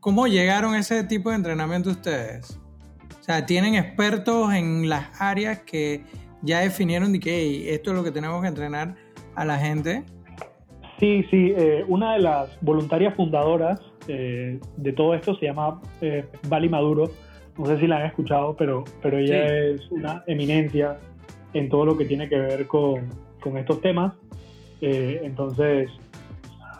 ¿cómo 0.00 0.26
llegaron 0.26 0.74
a 0.74 0.80
ese 0.80 1.02
tipo 1.04 1.30
de 1.30 1.36
entrenamiento 1.36 1.90
ustedes? 1.90 2.60
O 3.18 3.22
sea, 3.22 3.46
¿tienen 3.46 3.74
expertos 3.74 4.52
en 4.52 4.88
las 4.88 5.20
áreas 5.20 5.60
que 5.60 6.04
ya 6.42 6.60
definieron 6.60 7.12
de 7.12 7.20
que 7.20 7.74
esto 7.74 7.90
es 7.90 7.96
lo 7.96 8.04
que 8.04 8.10
tenemos 8.10 8.42
que 8.42 8.48
entrenar 8.48 8.94
a 9.34 9.44
la 9.44 9.58
gente? 9.58 10.04
Sí, 11.00 11.24
sí. 11.30 11.52
Eh, 11.56 11.84
una 11.88 12.14
de 12.14 12.20
las 12.20 12.50
voluntarias 12.60 13.14
fundadoras 13.14 13.80
de 14.06 14.92
todo 14.94 15.14
esto 15.14 15.34
se 15.36 15.46
llama 15.46 15.80
Vali 16.48 16.68
Maduro. 16.68 17.10
No 17.58 17.66
sé 17.66 17.80
si 17.80 17.88
la 17.88 17.96
han 17.96 18.06
escuchado, 18.06 18.54
pero, 18.56 18.84
pero 19.02 19.18
ella 19.18 19.46
es 19.46 19.90
una 19.90 20.22
eminencia 20.28 20.98
en 21.56 21.68
todo 21.68 21.86
lo 21.86 21.96
que 21.96 22.04
tiene 22.04 22.28
que 22.28 22.38
ver 22.38 22.66
con, 22.66 23.08
con 23.40 23.56
estos 23.56 23.80
temas. 23.80 24.14
Eh, 24.80 25.20
entonces, 25.22 25.90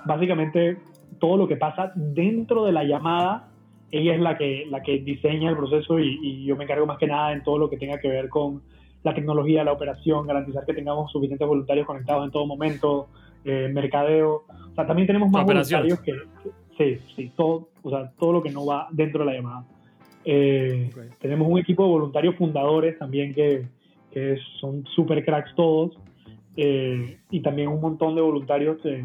básicamente, 0.04 0.76
todo 1.18 1.36
lo 1.38 1.48
que 1.48 1.56
pasa 1.56 1.92
dentro 1.94 2.64
de 2.64 2.72
la 2.72 2.84
llamada, 2.84 3.48
ella 3.90 4.14
es 4.14 4.20
la 4.20 4.36
que, 4.36 4.66
la 4.68 4.82
que 4.82 4.98
diseña 4.98 5.50
el 5.50 5.56
proceso 5.56 5.98
y, 5.98 6.44
yo 6.44 6.56
me 6.56 6.64
encargo 6.64 6.84
más 6.84 6.98
que 6.98 7.06
nada 7.06 7.32
en 7.32 7.42
todo 7.42 7.58
lo 7.58 7.70
que 7.70 7.78
tenga 7.78 7.98
que 7.98 8.08
ver 8.08 8.28
con 8.28 8.62
la 9.02 9.14
tecnología, 9.14 9.64
la 9.64 9.72
operación, 9.72 10.26
garantizar 10.26 10.66
que 10.66 10.74
tengamos 10.74 11.10
suficientes 11.10 11.46
voluntarios 11.46 11.86
conectados 11.86 12.26
en 12.26 12.30
todo 12.30 12.46
momento, 12.46 13.08
eh, 13.44 13.70
mercadeo. 13.72 14.44
O 14.48 14.74
sea, 14.74 14.86
también 14.86 15.06
tenemos 15.06 15.30
más 15.30 15.44
voluntarios 15.44 16.00
que, 16.00 16.12
Sí, 16.76 16.98
sí, 17.14 17.32
todo, 17.34 17.70
o 17.82 17.88
sea, 17.88 18.10
todo 18.18 18.34
lo 18.34 18.42
que 18.42 18.50
no 18.50 18.66
va 18.66 18.88
dentro 18.90 19.20
de 19.20 19.26
la 19.30 19.32
llamada. 19.32 19.64
Eh, 20.26 20.90
tenemos 21.20 21.48
un 21.48 21.58
equipo 21.58 21.84
de 21.84 21.88
voluntarios 21.88 22.34
fundadores 22.36 22.98
también 22.98 23.32
que, 23.32 23.64
que 24.16 24.38
son 24.62 24.86
super 24.94 25.22
cracks 25.26 25.54
todos. 25.54 25.92
Eh, 26.56 27.18
y 27.28 27.40
también 27.42 27.68
un 27.68 27.82
montón 27.82 28.14
de 28.14 28.22
voluntarios. 28.22 28.78
Eh, 28.84 29.04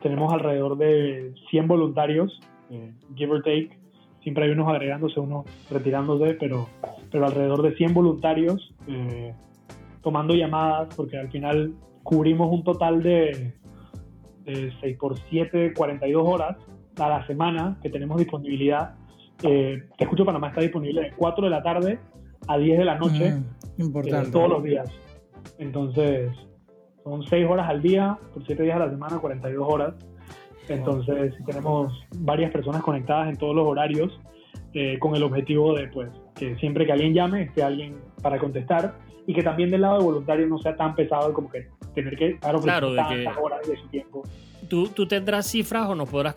tenemos 0.00 0.32
alrededor 0.32 0.78
de 0.78 1.34
100 1.50 1.66
voluntarios, 1.66 2.40
eh, 2.70 2.92
give 3.16 3.32
or 3.32 3.42
take. 3.42 3.76
Siempre 4.22 4.44
hay 4.44 4.50
unos 4.52 4.68
agregándose, 4.68 5.18
unos 5.18 5.46
retirándose, 5.68 6.34
pero, 6.34 6.68
pero 7.10 7.26
alrededor 7.26 7.60
de 7.62 7.74
100 7.74 7.92
voluntarios 7.92 8.72
tomando 10.00 10.34
llamadas, 10.34 10.94
porque 10.94 11.18
al 11.18 11.28
final 11.30 11.74
cubrimos 12.04 12.52
un 12.52 12.62
total 12.62 13.02
de, 13.02 13.52
de 14.44 14.72
6 14.80 14.96
por 14.96 15.18
7, 15.28 15.72
42 15.74 16.22
horas 16.24 16.56
a 17.00 17.08
la 17.08 17.26
semana 17.26 17.78
que 17.82 17.90
tenemos 17.90 18.16
disponibilidad. 18.16 18.94
Te 19.40 19.88
Escucho 19.98 20.24
Panamá 20.24 20.48
está 20.48 20.60
disponible 20.60 21.00
de 21.02 21.10
4 21.16 21.44
de 21.44 21.50
la 21.50 21.62
tarde 21.64 21.98
a 22.46 22.58
10 22.58 22.78
de 22.78 22.84
la 22.84 22.96
noche, 22.96 23.32
mm, 23.32 23.80
importante. 23.80 24.30
todos 24.30 24.48
los 24.48 24.62
días. 24.62 24.90
Entonces, 25.58 26.30
son 27.04 27.22
6 27.22 27.46
horas 27.48 27.68
al 27.68 27.82
día, 27.82 28.18
por 28.34 28.44
7 28.44 28.62
días 28.62 28.76
a 28.76 28.86
la 28.86 28.90
semana, 28.90 29.18
42 29.18 29.66
horas. 29.68 29.94
Entonces, 30.68 31.34
tenemos 31.44 31.92
varias 32.16 32.50
personas 32.50 32.82
conectadas 32.82 33.28
en 33.28 33.36
todos 33.36 33.54
los 33.54 33.66
horarios 33.66 34.20
eh, 34.74 34.98
con 34.98 35.14
el 35.14 35.22
objetivo 35.22 35.74
de 35.74 35.88
pues, 35.88 36.10
que 36.34 36.56
siempre 36.56 36.84
que 36.84 36.92
alguien 36.92 37.14
llame 37.14 37.42
esté 37.42 37.62
alguien 37.62 37.96
para 38.20 38.38
contestar 38.38 38.94
y 39.26 39.34
que 39.34 39.42
también 39.42 39.70
del 39.70 39.80
lado 39.80 39.98
de 39.98 40.04
voluntario 40.04 40.46
no 40.46 40.58
sea 40.58 40.76
tan 40.76 40.94
pesado 40.94 41.32
como 41.32 41.50
que 41.50 41.68
tener 41.94 42.16
que 42.16 42.30
estar 42.30 42.60
claro, 42.60 42.92
de 42.92 43.02
que 43.08 43.28
horas 43.40 43.66
de 43.66 43.76
su 43.76 43.88
tiempo. 43.88 44.22
¿Tú, 44.68 44.88
¿Tú, 44.88 45.06
tendrás 45.06 45.46
cifras 45.46 45.88
o 45.88 45.94
nos 45.94 46.08
podrás, 46.08 46.34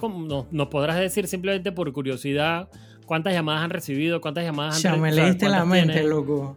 nos, 0.52 0.68
podrás 0.68 1.00
decir 1.00 1.28
simplemente 1.28 1.72
por 1.72 1.92
curiosidad 1.92 2.70
cuántas 3.10 3.34
llamadas 3.34 3.64
han 3.64 3.72
recibido, 3.72 4.22
cuántas 4.22 4.44
llamadas 4.44 4.86
han 4.86 4.94
Ya 4.94 4.96
me 4.96 5.12
leíste 5.12 5.50
la 5.50 5.66
mente, 5.66 6.04
loco. 6.04 6.56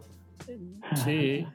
Sí. 1.03 1.47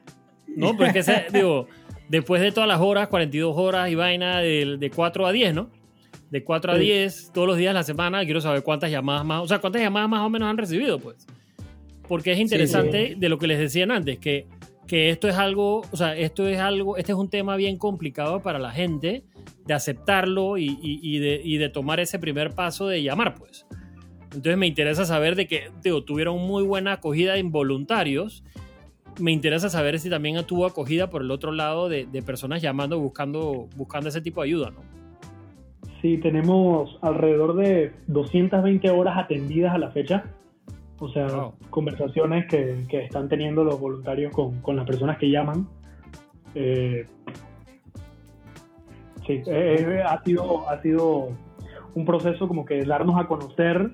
No, 0.45 0.75
pero 0.75 0.91
es 0.91 1.05
que, 1.05 1.25
digo, 1.33 1.69
después 2.09 2.41
de 2.41 2.51
todas 2.51 2.67
las 2.67 2.81
horas, 2.81 3.07
42 3.07 3.55
horas 3.57 3.89
y 3.89 3.95
vaina 3.95 4.41
de, 4.41 4.75
de 4.77 4.91
4 4.91 5.25
a 5.25 5.31
10, 5.31 5.53
¿no? 5.53 5.69
De 6.29 6.43
4 6.43 6.73
a 6.73 6.75
10 6.75 7.31
todos 7.33 7.47
los 7.47 7.55
días 7.55 7.69
de 7.69 7.75
la 7.75 7.83
semana, 7.83 8.25
quiero 8.25 8.41
saber 8.41 8.61
cuántas 8.61 8.91
llamadas 8.91 9.23
más, 9.23 9.41
o 9.41 9.47
sea, 9.47 9.59
cuántas 9.59 9.81
llamadas 9.81 10.09
más 10.09 10.19
o 10.19 10.29
menos 10.29 10.49
han 10.49 10.57
recibido, 10.57 10.99
pues. 10.99 11.25
Porque 12.05 12.33
es 12.33 12.39
interesante 12.39 13.15
de 13.17 13.29
lo 13.29 13.37
que 13.37 13.47
les 13.47 13.57
decían 13.57 13.91
antes, 13.91 14.19
que, 14.19 14.47
que 14.85 15.11
esto 15.11 15.29
es 15.29 15.35
algo, 15.35 15.83
o 15.93 15.95
sea, 15.95 16.13
esto 16.17 16.45
es 16.45 16.59
algo, 16.59 16.97
este 16.97 17.13
es 17.13 17.17
un 17.17 17.29
tema 17.29 17.55
bien 17.55 17.77
complicado 17.77 18.41
para 18.41 18.59
la 18.59 18.71
gente 18.71 19.23
de 19.65 19.73
aceptarlo 19.73 20.57
y, 20.57 20.77
y, 20.81 21.19
de, 21.19 21.39
y 21.41 21.55
de 21.55 21.69
tomar 21.69 22.01
ese 22.01 22.19
primer 22.19 22.53
paso 22.53 22.89
de 22.89 23.01
llamar, 23.01 23.35
pues. 23.35 23.65
Entonces 24.33 24.57
me 24.57 24.67
interesa 24.67 25.05
saber 25.05 25.35
de 25.35 25.47
que 25.47 25.71
digo, 25.83 26.03
tuvieron 26.03 26.37
muy 26.39 26.63
buena 26.63 26.93
acogida 26.93 27.33
de 27.33 27.39
involuntarios 27.39 28.43
me 29.19 29.31
interesa 29.31 29.69
saber 29.69 29.99
si 29.99 30.09
también 30.09 30.43
tuvo 30.45 30.65
acogida 30.65 31.09
por 31.09 31.21
el 31.21 31.31
otro 31.31 31.51
lado 31.51 31.89
de, 31.89 32.05
personas 32.25 32.61
llamando, 32.61 32.99
buscando, 32.99 33.67
buscando 33.75 34.09
ese 34.09 34.21
tipo 34.21 34.41
de 34.41 34.47
ayuda, 34.47 34.71
¿no? 34.71 34.81
Sí, 36.01 36.17
tenemos 36.17 36.97
alrededor 37.01 37.55
de 37.55 37.91
220 38.07 38.89
horas 38.89 39.17
atendidas 39.17 39.73
a 39.73 39.77
la 39.77 39.91
fecha. 39.91 40.23
O 40.99 41.09
sea, 41.09 41.27
conversaciones 41.69 42.45
que, 42.47 42.85
están 43.03 43.27
teniendo 43.27 43.63
los 43.63 43.79
voluntarios 43.79 44.33
con, 44.33 44.75
las 44.75 44.85
personas 44.85 45.17
que 45.17 45.29
llaman. 45.29 45.67
Eh, 46.55 47.05
sí, 49.27 49.41
ha, 50.05 50.23
sido, 50.23 50.69
ha 50.69 50.81
sido 50.81 51.29
un 51.95 52.05
proceso 52.05 52.47
como 52.47 52.65
que 52.65 52.83
darnos 52.85 53.19
a 53.19 53.27
conocer 53.27 53.91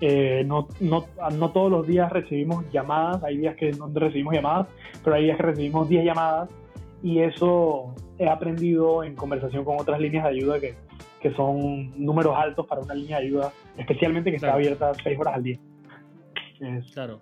eh, 0.00 0.44
no, 0.46 0.68
no, 0.80 1.06
no, 1.38 1.50
todos 1.52 1.70
los 1.70 1.86
días 1.86 2.12
recibimos 2.12 2.70
llamadas, 2.70 3.22
hay 3.24 3.38
días 3.38 3.56
que 3.56 3.72
no 3.72 3.88
recibimos 3.94 4.34
llamadas, 4.34 4.68
pero 5.02 5.16
hay 5.16 5.24
días 5.24 5.36
que 5.36 5.42
recibimos 5.42 5.88
10 5.88 6.04
llamadas 6.04 6.50
y 7.02 7.20
eso 7.20 7.94
he 8.18 8.28
aprendido 8.28 9.04
en 9.04 9.14
conversación 9.14 9.64
con 9.64 9.80
otras 9.80 10.00
líneas 10.00 10.24
de 10.24 10.30
ayuda 10.30 10.60
que, 10.60 10.74
que 11.20 11.32
son 11.34 11.92
números 11.96 12.34
altos 12.36 12.66
para 12.66 12.82
una 12.82 12.94
línea 12.94 13.18
de 13.20 13.26
ayuda, 13.26 13.52
especialmente 13.78 14.30
que 14.30 14.36
está 14.36 14.52
abierta 14.52 14.92
6 15.02 15.18
horas 15.18 15.34
al 15.34 15.42
día. 15.42 15.58
claro. 16.92 17.20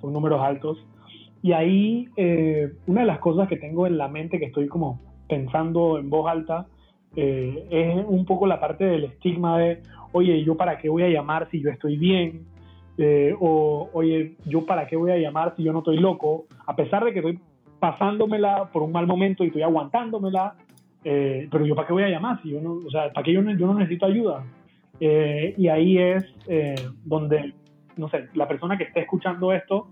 Son 0.00 0.12
números 0.12 0.40
altos. 0.42 0.78
Y 1.42 1.52
ahí 1.52 2.08
eh, 2.16 2.72
una 2.86 3.02
de 3.02 3.06
las 3.06 3.18
cosas 3.18 3.48
que 3.48 3.56
tengo 3.56 3.86
en 3.86 3.98
la 3.98 4.08
mente, 4.08 4.38
que 4.38 4.46
estoy 4.46 4.66
como 4.68 5.00
pensando 5.28 5.98
en 5.98 6.08
voz 6.10 6.30
alta, 6.30 6.66
eh, 7.16 7.66
es 7.70 8.04
un 8.06 8.24
poco 8.24 8.46
la 8.46 8.60
parte 8.60 8.84
del 8.84 9.04
estigma 9.04 9.58
de, 9.58 9.80
oye, 10.12 10.42
¿yo 10.44 10.56
para 10.56 10.78
qué 10.78 10.88
voy 10.88 11.02
a 11.04 11.08
llamar 11.08 11.48
si 11.50 11.60
yo 11.60 11.70
estoy 11.70 11.96
bien? 11.96 12.46
Eh, 12.96 13.34
o, 13.38 13.88
oye, 13.92 14.36
¿yo 14.46 14.64
para 14.66 14.86
qué 14.86 14.96
voy 14.96 15.10
a 15.10 15.18
llamar 15.18 15.54
si 15.56 15.62
yo 15.62 15.72
no 15.72 15.80
estoy 15.80 15.98
loco? 15.98 16.46
A 16.66 16.76
pesar 16.76 17.04
de 17.04 17.12
que 17.12 17.20
estoy 17.20 17.38
pasándomela 17.80 18.70
por 18.72 18.82
un 18.82 18.92
mal 18.92 19.06
momento 19.06 19.44
y 19.44 19.48
estoy 19.48 19.62
aguantándomela, 19.62 20.54
eh, 21.04 21.48
pero 21.50 21.66
yo 21.66 21.74
para 21.74 21.86
qué 21.86 21.92
voy 21.92 22.04
a 22.04 22.08
llamar 22.08 22.40
si 22.42 22.50
yo 22.50 22.60
no, 22.60 22.74
o 22.74 22.90
sea, 22.90 23.12
para 23.12 23.24
qué 23.24 23.32
yo 23.32 23.42
no, 23.42 23.56
yo 23.56 23.66
no 23.66 23.74
necesito 23.74 24.06
ayuda. 24.06 24.44
Eh, 25.00 25.54
y 25.56 25.68
ahí 25.68 25.98
es 25.98 26.24
donde, 27.04 27.52
no 27.96 28.08
sé, 28.08 28.28
la 28.34 28.46
persona 28.48 28.78
que 28.78 28.84
esté 28.84 29.00
escuchando 29.00 29.52
esto, 29.52 29.88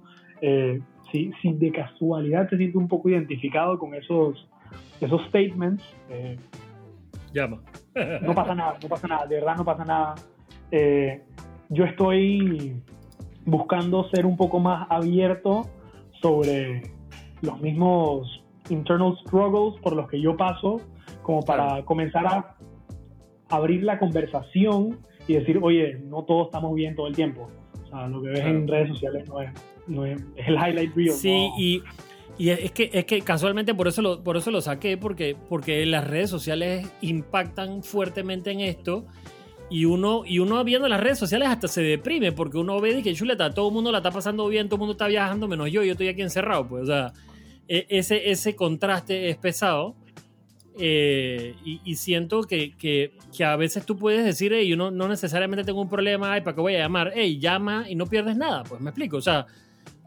si, 1.11 1.33
si, 1.41 1.53
de 1.53 1.71
casualidad 1.73 2.49
te 2.49 2.57
siente 2.57 2.79
un 2.79 2.89
poco 2.89 3.09
identificado 3.09 3.79
con 3.79 3.95
esos, 3.95 4.49
esos 5.01 5.21
statements, 5.27 5.85
llama. 7.33 7.63
No 8.23 8.35
pasa 8.35 8.55
nada, 8.55 8.79
no 8.83 8.89
pasa 8.89 9.09
nada, 9.09 9.27
de 9.27 9.35
verdad 9.37 9.57
no 9.57 9.65
pasa 9.65 9.85
nada. 9.85 10.15
Eh, 10.71 11.23
yo 11.69 11.85
estoy 11.85 12.77
buscando 13.45 14.09
ser 14.11 14.27
un 14.27 14.37
poco 14.37 14.61
más 14.61 14.87
abierto 14.91 15.69
sobre 16.21 16.83
los 17.43 17.61
mismos 17.61 18.43
internal 18.69 19.17
struggles 19.27 19.81
por 19.83 19.95
los 19.95 20.09
que 20.09 20.21
yo 20.21 20.37
paso, 20.37 20.81
como 21.23 21.43
para 21.43 21.85
comenzar 21.85 22.27
a 22.27 22.57
abrir 23.49 23.83
la 23.83 23.99
conversación 23.99 24.99
y 25.27 25.35
decir, 25.35 25.59
oye, 25.63 25.99
no 26.05 26.25
todos 26.25 26.47
estamos 26.47 26.75
bien 26.75 26.95
todo 26.95 27.07
el 27.07 27.15
tiempo. 27.15 27.49
O 27.85 27.87
sea, 27.89 28.07
lo 28.09 28.23
que 28.23 28.29
ves 28.29 28.41
en 28.41 28.67
redes 28.67 28.89
sociales 28.89 29.29
no 29.29 29.41
es, 29.41 29.51
no 29.87 30.07
es, 30.07 30.23
el 30.37 30.55
highlight 30.55 30.95
reel. 30.95 31.13
Sí, 31.13 31.51
y 31.59 31.83
y 32.43 32.51
es 32.51 32.73
que, 32.73 32.91
es 32.93 33.05
que 33.05 33.21
casualmente 33.21 33.73
por 33.73 33.87
eso 33.87 34.03
lo, 34.03 34.25
por 34.25 34.37
eso 34.37 34.51
lo 34.51 34.61
saqué, 34.61 34.97
porque, 34.97 35.37
porque 35.49 35.87
las 35.87 36.05
redes 36.05 36.29
sociales 36.29 36.85
impactan 37.01 37.85
fuertemente 37.85 38.51
en 38.51 38.59
esto. 38.59 39.07
Y 39.71 39.85
uno, 39.85 40.25
y 40.27 40.41
uno 40.41 40.65
viendo 40.65 40.89
las 40.89 41.01
redes 41.01 41.21
sociales 41.21 41.49
hasta 41.49 41.69
se 41.69 41.83
deprime, 41.83 42.33
porque 42.33 42.59
uno 42.59 42.81
ve 42.81 42.99
y 42.99 43.03
que 43.05 43.15
chuleta, 43.15 43.55
todo 43.55 43.69
el 43.69 43.75
mundo 43.75 43.93
la 43.93 43.99
está 43.99 44.11
pasando 44.11 44.49
bien, 44.49 44.67
todo 44.67 44.75
el 44.75 44.81
mundo 44.81 44.93
está 44.95 45.07
viajando, 45.07 45.47
menos 45.47 45.71
yo, 45.71 45.85
yo 45.85 45.93
estoy 45.93 46.09
aquí 46.09 46.21
encerrado. 46.21 46.67
Pues, 46.67 46.83
o 46.83 46.87
sea, 46.87 47.13
e, 47.69 47.87
ese, 47.91 48.33
ese 48.33 48.57
contraste 48.57 49.29
es 49.29 49.37
pesado. 49.37 49.95
Eh, 50.81 51.55
y, 51.65 51.95
siento 51.95 52.43
que, 52.43 52.77
que, 52.77 53.13
que, 53.37 53.45
a 53.45 53.55
veces 53.55 53.87
tú 53.87 53.97
puedes 53.97 54.25
decir, 54.25 54.53
hey, 54.53 54.67
yo 54.67 54.77
no, 54.77 54.91
no 54.91 55.07
necesariamente 55.07 55.63
tengo 55.63 55.81
un 55.81 55.89
problema, 55.89 56.31
¿para 56.43 56.57
qué 56.57 56.61
voy 56.61 56.75
a 56.75 56.81
llamar? 56.81 57.13
Hey, 57.15 57.39
llama 57.39 57.85
y 57.89 57.95
no 57.95 58.07
pierdes 58.07 58.37
nada, 58.37 58.65
pues 58.65 58.81
me 58.81 58.91
explico. 58.91 59.19
O 59.19 59.23
sea, 59.23 59.47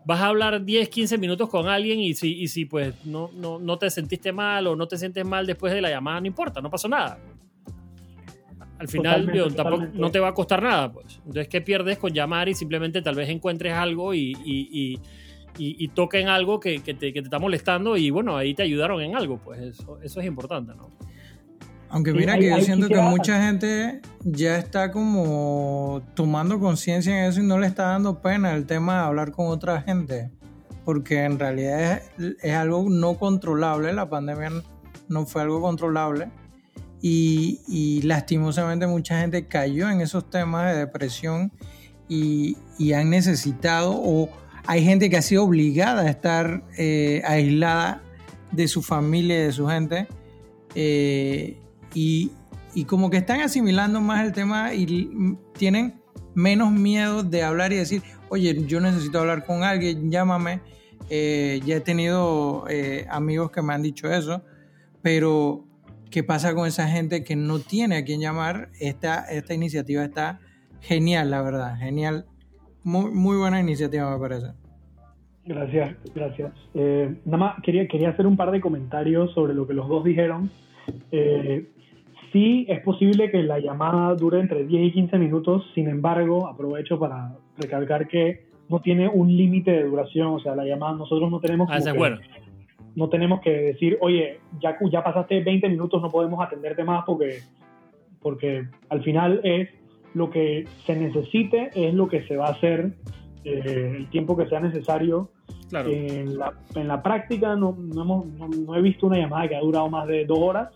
vas 0.06 0.22
a 0.22 0.28
hablar 0.28 0.64
10, 0.64 0.90
15 0.90 1.18
minutos 1.18 1.50
con 1.50 1.68
alguien 1.68 2.00
y 2.00 2.14
si, 2.14 2.34
y 2.42 2.48
si 2.48 2.66
pues 2.66 2.94
no, 3.06 3.32
no, 3.34 3.60
no, 3.60 3.78
te 3.78 3.90
sentiste 3.90 4.32
mal 4.32 4.68
o 4.68 4.76
no 4.76 4.88
te 4.88 4.98
sientes 4.98 5.26
mal 5.26 5.46
después 5.46 5.74
de 5.74 5.82
la 5.82 5.90
llamada, 5.90 6.22
no 6.22 6.28
importa, 6.28 6.62
no 6.62 6.70
pasó 6.70 6.88
nada. 6.88 7.20
Al 8.78 8.88
final 8.88 9.54
tampoco, 9.56 9.88
no 9.94 10.12
te 10.12 10.20
va 10.20 10.30
a 10.30 10.34
costar 10.34 10.62
nada, 10.62 10.92
pues. 10.92 11.18
Entonces, 11.18 11.48
¿qué 11.48 11.62
pierdes 11.62 11.98
con 11.98 12.14
llamar 12.14 12.50
y 12.50 12.54
simplemente 12.54 13.02
tal 13.02 13.16
vez 13.16 13.30
encuentres 13.30 13.74
algo 13.74 14.14
y, 14.14 14.36
y, 14.44 15.00
y, 15.58 15.88
toquen 15.90 16.28
algo 16.28 16.60
que, 16.60 16.84
que, 16.84 16.94
te, 16.94 17.14
que, 17.14 17.22
te, 17.22 17.28
está 17.28 17.40
molestando 17.40 17.96
y 17.96 18.10
bueno, 18.10 18.36
ahí 18.36 18.54
te 18.54 18.64
ayudaron 18.64 19.02
en 19.02 19.16
algo, 19.16 19.38
pues 19.38 19.62
eso, 19.62 20.00
eso 20.02 20.20
es 20.20 20.26
importante, 20.26 20.74
¿no? 20.76 20.92
Aunque 21.96 22.12
Sí, 22.12 22.18
mira 22.18 22.34
hay- 22.34 22.42
que 22.42 22.50
yo 22.50 22.60
siento 22.60 22.90
que 22.90 23.00
mucha 23.00 23.42
gente 23.42 24.02
ya 24.26 24.58
está 24.58 24.92
como 24.92 26.02
tomando 26.14 26.60
conciencia 26.60 27.18
en 27.18 27.30
eso 27.30 27.40
y 27.40 27.46
no 27.46 27.58
le 27.58 27.68
está 27.68 27.84
dando 27.84 28.22
pena 28.22 28.54
el 28.54 28.66
tema 28.66 28.96
de 28.96 29.00
hablar 29.06 29.32
con 29.32 29.48
otra 29.48 29.82
gente. 29.82 30.30
Porque 30.84 31.24
en 31.24 31.40
realidad 31.40 32.02
es, 32.20 32.36
es 32.44 32.54
algo 32.54 32.86
no 32.90 33.18
controlable, 33.18 33.94
la 33.94 34.10
pandemia 34.10 34.52
no 35.08 35.26
fue 35.26 35.44
algo 35.44 35.62
controlable. 35.62 36.28
Y, 37.02 37.62
y 37.66 38.02
lastimosamente 38.02 38.88
mucha 38.88 39.22
gente 39.22 39.48
cayó 39.48 39.90
en 39.90 40.02
esos 40.02 40.30
temas 40.30 40.74
de 40.74 40.80
depresión 40.80 41.54
y, 42.10 42.58
y 42.78 42.92
han 42.92 43.10
necesitado 43.10 43.94
o 43.96 44.28
hay 44.68 44.84
gente 44.84 45.10
que 45.10 45.16
ha 45.16 45.22
sido 45.22 45.46
obligada 45.46 46.02
a 46.02 46.10
estar 46.10 46.62
eh, 46.78 47.22
aislada 47.26 48.02
de 48.52 48.68
su 48.68 48.82
familia 48.82 49.38
y 49.40 49.44
de 49.44 49.52
su 49.54 49.66
gente 49.68 50.08
eh, 50.76 51.58
y, 51.96 52.32
como 52.88 53.10
que 53.10 53.18
están 53.18 53.40
asimilando 53.40 54.02
más 54.02 54.26
el 54.26 54.34
tema 54.34 54.74
y 54.74 55.38
tienen 55.58 55.96
menos 56.36 56.72
miedo 56.72 57.24
de 57.24 57.42
hablar 57.42 57.72
y 57.72 57.78
decir, 57.78 58.02
oye, 58.30 58.66
yo 58.68 58.82
necesito 58.82 59.20
hablar 59.20 59.46
con 59.46 59.64
alguien, 59.64 60.12
llámame. 60.12 60.60
Eh, 61.10 61.62
ya 61.66 61.78
he 61.78 61.82
tenido 61.82 62.66
eh, 62.70 63.06
amigos 63.10 63.52
que 63.52 63.62
me 63.62 63.74
han 63.74 63.82
dicho 63.82 64.12
eso, 64.12 64.44
pero 65.02 65.64
¿qué 66.12 66.24
pasa 66.24 66.54
con 66.54 66.68
esa 66.68 66.88
gente 66.88 67.24
que 67.24 67.36
no 67.36 67.60
tiene 67.60 67.98
a 67.98 68.04
quien 68.04 68.20
llamar? 68.20 68.70
Esta, 68.80 69.24
esta 69.26 69.54
iniciativa 69.54 70.04
está 70.04 70.40
genial, 70.82 71.32
la 71.32 71.42
verdad, 71.42 71.78
genial. 71.78 72.26
Muy, 72.84 73.12
muy 73.12 73.38
buena 73.38 73.60
iniciativa, 73.60 74.12
me 74.12 74.20
parece. 74.20 74.48
Gracias, 75.46 75.96
gracias. 76.14 76.52
Eh, 76.74 77.16
nada 77.24 77.38
más 77.38 77.62
quería, 77.64 77.88
quería 77.88 78.10
hacer 78.10 78.26
un 78.26 78.36
par 78.36 78.52
de 78.52 78.60
comentarios 78.60 79.32
sobre 79.34 79.54
lo 79.54 79.68
que 79.68 79.74
los 79.74 79.88
dos 79.88 80.04
dijeron. 80.04 80.50
Sí, 82.36 82.66
es 82.68 82.82
posible 82.82 83.32
que 83.32 83.42
la 83.44 83.60
llamada 83.60 84.14
dure 84.16 84.42
entre 84.42 84.66
10 84.66 84.88
y 84.88 84.92
15 84.92 85.18
minutos, 85.20 85.64
sin 85.74 85.88
embargo, 85.88 86.48
aprovecho 86.50 87.00
para 87.00 87.34
recalcar 87.58 88.10
que 88.10 88.48
no 88.68 88.82
tiene 88.82 89.08
un 89.08 89.34
límite 89.38 89.72
de 89.72 89.84
duración, 89.86 90.28
o 90.28 90.40
sea, 90.42 90.54
la 90.54 90.66
llamada 90.66 90.98
nosotros 90.98 91.32
no 91.32 91.40
tenemos 91.40 91.70
Ah, 91.72 91.80
bueno. 91.96 92.18
no 92.96 93.08
tenemos 93.08 93.40
que 93.40 93.52
decir, 93.52 93.98
oye, 94.02 94.40
ya, 94.60 94.76
ya 94.92 95.02
pasaste 95.02 95.42
20 95.44 95.70
minutos, 95.70 96.02
no 96.02 96.10
podemos 96.10 96.44
atenderte 96.46 96.84
más 96.84 97.06
porque, 97.06 97.40
porque 98.22 98.66
al 98.90 99.02
final 99.02 99.40
es 99.46 99.70
lo 100.14 100.30
que 100.30 100.66
se 100.86 100.94
necesite, 100.98 101.70
es 101.74 101.94
lo 101.94 102.10
que 102.10 102.24
se 102.28 102.36
va 102.36 102.48
a 102.48 102.52
hacer, 102.52 102.96
eh, 103.46 103.94
el 103.98 104.10
tiempo 104.10 104.36
que 104.36 104.48
sea 104.48 104.60
necesario. 104.60 105.30
Claro. 105.70 105.90
En, 105.90 106.38
la, 106.38 106.54
en 106.76 106.88
la 106.90 107.02
práctica 107.02 107.56
no, 107.56 107.78
no, 107.80 108.02
hemos- 108.02 108.26
no- 108.28 108.48
no 108.50 108.76
he 108.76 108.82
visto 108.82 109.08
una 109.08 109.18
llamada 109.20 109.48
que 109.48 109.56
ha 109.56 109.62
durado 109.62 109.90
más 109.90 110.06
de 110.08 110.26
dos 110.26 110.40
horas, 110.40 110.70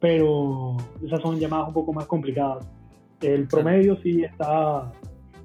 pero 0.00 0.76
esas 1.04 1.20
son 1.20 1.38
llamadas 1.38 1.68
un 1.68 1.74
poco 1.74 1.92
más 1.92 2.06
complicadas. 2.06 2.66
El 3.20 3.48
promedio 3.48 3.96
sí 4.02 4.22
está 4.22 4.92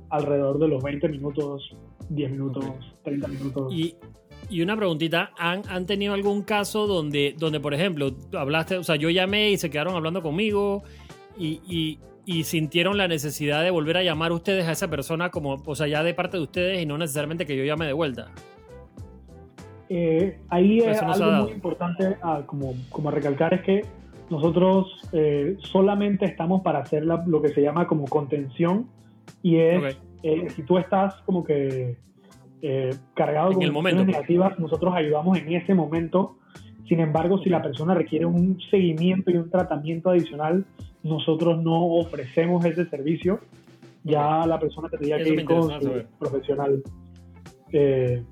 alrededor 0.09 0.59
de 0.59 0.67
los 0.67 0.83
20 0.83 1.09
minutos, 1.09 1.75
10 2.09 2.31
minutos, 2.31 2.65
30 3.03 3.27
minutos. 3.29 3.73
Y, 3.73 3.95
y 4.49 4.61
una 4.61 4.75
preguntita, 4.77 5.31
¿han, 5.37 5.63
han 5.69 5.85
tenido 5.87 6.13
algún 6.13 6.43
caso 6.43 6.85
donde, 6.85 7.33
donde, 7.37 7.59
por 7.59 7.73
ejemplo, 7.73 8.11
hablaste, 8.37 8.77
o 8.77 8.83
sea, 8.83 8.95
yo 8.95 9.09
llamé 9.09 9.51
y 9.51 9.57
se 9.57 9.69
quedaron 9.71 9.95
hablando 9.95 10.21
conmigo 10.21 10.83
y, 11.37 11.59
y- 11.67 11.99
y 12.25 12.45
sintieron 12.45 12.97
la 12.97 13.09
necesidad 13.09 13.63
de 13.63 13.69
volver 13.69 13.97
a 13.97 14.03
llamar 14.03 14.31
ustedes 14.31 14.65
a 14.65 14.71
esa 14.71 14.89
persona 14.89 15.29
como, 15.29 15.61
o 15.65 15.75
sea, 15.75 15.87
ya 15.87 16.03
de 16.03 16.13
parte 16.13 16.37
de 16.37 16.43
ustedes 16.43 16.81
y 16.81 16.85
no 16.85 16.97
necesariamente 16.97 17.45
que 17.45 17.57
yo 17.57 17.65
llame 17.65 17.85
de 17.85 17.91
vuelta? 17.91 18.29
Eh, 19.89 20.39
ahí 20.47 20.79
es 20.79 21.01
ha 21.01 21.11
algo 21.11 21.43
muy 21.43 21.51
importante 21.51 22.15
a, 22.21 22.43
como, 22.45 22.75
como 22.89 23.09
a 23.09 23.11
recalcar 23.11 23.53
es 23.55 23.61
que 23.63 23.81
nosotros 24.33 24.99
eh, 25.13 25.55
solamente 25.59 26.25
estamos 26.25 26.61
para 26.61 26.79
hacer 26.79 27.05
la- 27.05 27.23
lo 27.25 27.41
que 27.41 27.49
se 27.49 27.61
llama 27.61 27.87
como 27.87 28.05
contención 28.05 28.87
y 29.41 29.57
es 29.57 29.97
eh, 30.23 30.49
si 30.49 30.63
tú 30.63 30.77
estás 30.77 31.15
como 31.25 31.43
que 31.43 31.97
eh, 32.61 32.91
cargado 33.13 33.49
En 33.49 33.55
con 33.55 33.63
emociones 33.63 34.05
pues. 34.05 34.07
negativas, 34.15 34.57
nosotros 34.59 34.93
ayudamos 34.95 35.37
en 35.37 35.51
ese 35.53 35.73
momento. 35.73 36.37
Sin 36.87 36.99
embargo, 36.99 37.37
si 37.39 37.49
la 37.49 37.61
persona 37.61 37.93
requiere 37.93 38.25
un 38.25 38.57
seguimiento 38.71 39.31
y 39.31 39.35
un 39.37 39.49
tratamiento 39.49 40.09
adicional, 40.09 40.65
nosotros 41.03 41.61
no 41.61 41.85
ofrecemos 41.95 42.63
ese 42.65 42.85
servicio. 42.85 43.39
Ya 44.05 44.45
la 44.45 44.59
persona 44.59 44.89
tendría 44.89 45.17
que 45.17 45.29
ir 45.29 45.45
con 45.45 45.69
su 45.81 45.91
profesional, 46.19 46.81
eh, 47.71 48.23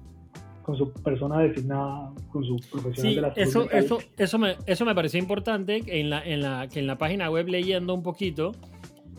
con 0.71 0.77
su 0.77 0.93
persona 1.03 1.39
designada, 1.39 2.11
con 2.31 2.43
su 2.45 2.55
profesional 2.71 2.95
Sí, 3.11 3.15
de 3.15 3.21
la 3.21 3.33
salud 3.33 3.47
eso, 3.47 3.59
mental. 3.61 3.79
eso, 3.83 3.99
eso, 4.17 4.39
me, 4.39 4.55
eso 4.65 4.85
me 4.85 4.95
pareció 4.95 5.19
importante 5.19 5.81
en 5.85 6.09
la, 6.09 6.23
en 6.23 6.41
la, 6.41 6.67
que 6.69 6.79
en 6.79 6.87
la 6.87 6.97
página 6.97 7.29
web 7.29 7.47
leyendo 7.49 7.93
un 7.93 8.03
poquito, 8.03 8.53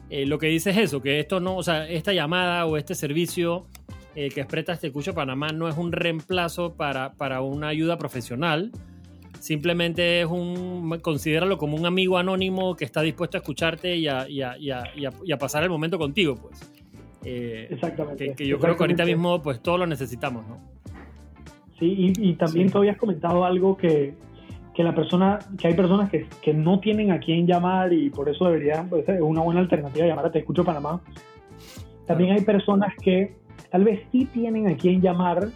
eh, 0.08 0.24
lo 0.24 0.38
que 0.38 0.46
dice 0.46 0.70
es 0.70 0.78
eso, 0.78 1.02
que 1.02 1.20
esto 1.20 1.40
no, 1.40 1.56
o 1.56 1.62
sea, 1.62 1.86
esta 1.88 2.12
llamada 2.14 2.64
o 2.66 2.76
este 2.78 2.94
servicio 2.94 3.66
eh, 4.14 4.30
que 4.30 4.44
presta 4.46 4.72
este 4.72 4.90
Cucho 4.92 5.12
Panamá 5.14 5.48
no 5.52 5.68
es 5.68 5.76
un 5.76 5.92
reemplazo 5.92 6.72
para, 6.74 7.12
para 7.12 7.42
una 7.42 7.68
ayuda 7.68 7.98
profesional, 7.98 8.70
simplemente 9.40 10.20
es 10.22 10.26
un, 10.26 10.98
considéralo 11.02 11.58
como 11.58 11.76
un 11.76 11.84
amigo 11.86 12.16
anónimo 12.18 12.76
que 12.76 12.84
está 12.84 13.02
dispuesto 13.02 13.36
a 13.36 13.40
escucharte 13.40 13.96
y 13.96 14.08
a, 14.08 14.28
y 14.28 14.40
a- 14.42 14.56
y 14.58 14.70
a- 14.70 14.84
y 14.94 15.32
a- 15.32 15.38
pasar 15.38 15.62
el 15.64 15.70
momento 15.70 15.98
contigo, 15.98 16.36
pues. 16.36 16.60
Eh, 17.24 17.68
Exactamente. 17.70 18.28
que, 18.28 18.34
que 18.34 18.46
yo 18.48 18.58
creo 18.58 18.76
que 18.76 18.82
ahorita 18.82 19.02
exactamente. 19.04 19.16
mismo 19.16 19.42
pues 19.42 19.60
todos 19.62 19.78
lo 19.78 19.86
necesitamos, 19.86 20.44
¿no? 20.48 20.71
Sí, 21.82 22.12
y, 22.16 22.30
y 22.30 22.34
también 22.34 22.68
Sí. 22.68 22.72
tú 22.72 22.78
habías 22.78 22.96
comentado 22.96 23.44
algo 23.44 23.76
que, 23.76 24.14
que 24.72 24.84
la 24.84 24.94
persona, 24.94 25.40
que 25.58 25.66
hay 25.66 25.74
personas 25.74 26.08
que, 26.10 26.26
que 26.40 26.54
no 26.54 26.78
tienen 26.78 27.10
a 27.10 27.18
quién 27.18 27.44
llamar 27.44 27.92
y 27.92 28.08
por 28.08 28.28
eso 28.28 28.44
deberían, 28.44 28.88
pues, 28.88 29.08
es 29.08 29.20
una 29.20 29.40
buena 29.40 29.58
alternativa 29.60 30.06
llamar 30.06 30.26
a 30.26 30.30
Te 30.30 30.38
Escucho 30.38 30.64
Panamá. 30.64 31.00
También 32.06 32.32
hay 32.36 32.42
personas 32.42 32.94
que 33.02 33.34
tal 33.72 33.82
vez 33.82 34.00
sí 34.12 34.26
tienen 34.32 34.68
a 34.68 34.76
quién 34.76 35.00
llamar, 35.00 35.48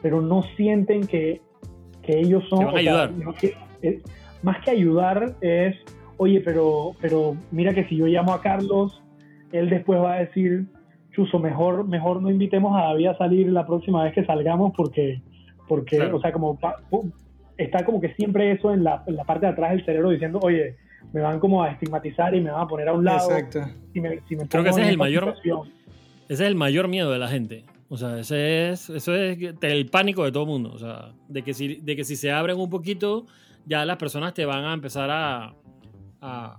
pero 0.00 0.20
no 0.20 0.42
sienten 0.56 1.06
que, 1.06 1.40
que 2.02 2.18
ellos 2.18 2.42
son... 2.48 2.58
Que 2.58 2.64
van 2.64 2.74
a 2.74 2.78
o 2.78 2.82
sea, 2.82 2.90
ayudar. 3.04 3.12
no 3.24 3.34
que- 3.34 3.54
es- 3.82 4.02
más 4.42 4.60
que 4.64 4.72
ayudar 4.72 5.36
es, 5.42 5.76
oye, 6.16 6.40
pero, 6.40 6.90
pero 7.00 7.36
mira 7.52 7.72
que 7.72 7.84
si 7.84 7.94
yo 7.96 8.06
llamo 8.06 8.32
a 8.32 8.40
Carlos, 8.40 9.00
él 9.52 9.70
después 9.70 10.00
va 10.00 10.14
a 10.14 10.18
decir, 10.18 10.66
Chuso, 11.12 11.38
mejor, 11.38 11.86
mejor 11.86 12.20
no 12.22 12.30
invitemos 12.30 12.74
a 12.76 12.86
David 12.86 13.06
a 13.08 13.18
salir 13.18 13.46
la 13.52 13.64
próxima 13.66 14.02
vez 14.02 14.14
que 14.14 14.24
salgamos 14.24 14.72
porque, 14.76 15.20
porque 15.68 15.96
Claro. 15.96 16.16
o 16.16 16.20
sea, 16.20 16.32
como 16.32 16.58
está 17.56 17.84
como 17.84 18.00
que 18.00 18.14
siempre 18.14 18.52
eso 18.52 18.72
en 18.72 18.82
la, 18.84 19.02
en 19.06 19.16
la 19.16 19.24
parte 19.24 19.46
de 19.46 19.52
atrás 19.52 19.70
del 19.72 19.84
cerebro 19.84 20.10
diciendo, 20.10 20.38
oye, 20.42 20.76
me 21.12 21.20
van 21.20 21.38
como 21.40 21.62
a 21.62 21.70
estigmatizar 21.70 22.34
y 22.34 22.40
me 22.40 22.50
van 22.50 22.62
a 22.62 22.66
poner 22.66 22.88
a 22.88 22.92
un 22.94 23.04
lado. 23.04 23.30
Exacto. 23.30 23.60
Si 23.92 24.00
me, 24.00 24.20
si 24.28 24.36
me 24.36 24.48
Creo 24.48 24.62
que 24.64 24.70
ese 24.70 24.82
es 24.82 24.88
el 24.88 24.98
mayor-. 24.98 25.34
Ese 25.44 25.64
es 26.28 26.40
el 26.40 26.54
mayor 26.54 26.88
miedo 26.88 27.10
de 27.10 27.18
la 27.18 27.28
gente. 27.28 27.64
O 27.88 27.96
sea, 27.98 28.18
ese 28.18 28.70
es, 28.70 28.88
eso 28.88 29.14
es 29.14 29.36
el 29.60 29.86
pánico 29.90 30.24
de 30.24 30.32
todo 30.32 30.44
el 30.44 30.48
mundo. 30.48 30.72
O 30.72 30.78
sea, 30.78 31.12
de 31.28 31.42
que, 31.42 31.52
si, 31.52 31.76
de 31.76 31.94
que 31.96 32.04
si 32.04 32.16
se 32.16 32.32
abren 32.32 32.58
un 32.58 32.70
poquito, 32.70 33.26
ya 33.66 33.84
las 33.84 33.98
personas 33.98 34.32
te 34.32 34.46
van 34.46 34.64
a 34.64 34.72
empezar 34.72 35.10
a. 35.10 35.52
a, 36.22 36.58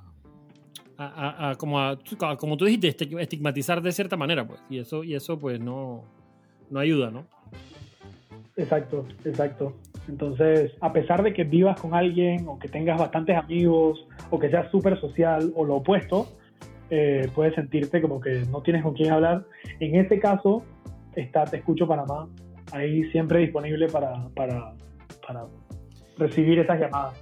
a- 0.98 1.06
a- 1.08 1.50
a- 1.50 1.56
como, 1.56 1.80
a- 1.80 1.98
como 2.38 2.56
tú 2.56 2.66
dijiste, 2.66 2.90
esti- 2.96 3.20
estigmatizar 3.20 3.82
de 3.82 3.92
cierta 3.92 4.16
manera, 4.16 4.46
pues. 4.46 4.62
Y 4.70 4.78
eso, 4.78 5.04
y 5.04 5.16
eso 5.16 5.40
pues, 5.40 5.60
no, 5.60 6.04
no 6.70 6.80
ayuda, 6.80 7.10
¿no? 7.10 7.26
Exacto, 8.56 9.06
exacto. 9.26 9.74
Entonces, 10.08 10.72
a 10.82 10.94
pesar 10.94 11.24
de 11.24 11.34
que 11.34 11.44
vivas 11.44 11.80
con 11.80 11.94
alguien 11.94 12.48
o 12.48 12.60
que 12.60 12.68
tengas 12.68 13.00
bastantes 13.00 13.36
amigos 13.36 14.06
o 14.30 14.38
que 14.38 14.50
seas 14.50 14.70
súper 14.70 15.00
social 15.00 15.52
o 15.56 15.66
lo 15.66 15.78
opuesto, 15.78 16.28
eh, 16.90 17.30
puedes 17.34 17.56
sentirte 17.56 18.02
como 18.02 18.20
que 18.20 18.44
no 18.52 18.62
tienes 18.62 18.84
con 18.84 18.94
quién 18.94 19.12
hablar. 19.12 19.46
En 19.80 19.96
ese 19.96 20.20
caso, 20.20 20.64
está 21.16 21.46
Te 21.46 21.58
Escucho 21.58 21.88
Panamá, 21.88 22.28
ahí 22.72 23.10
siempre 23.12 23.40
disponible 23.40 23.88
para, 23.88 24.28
para, 24.36 24.74
para 25.26 25.46
recibir 26.18 26.60
esas 26.60 26.80
llamadas. 26.80 27.16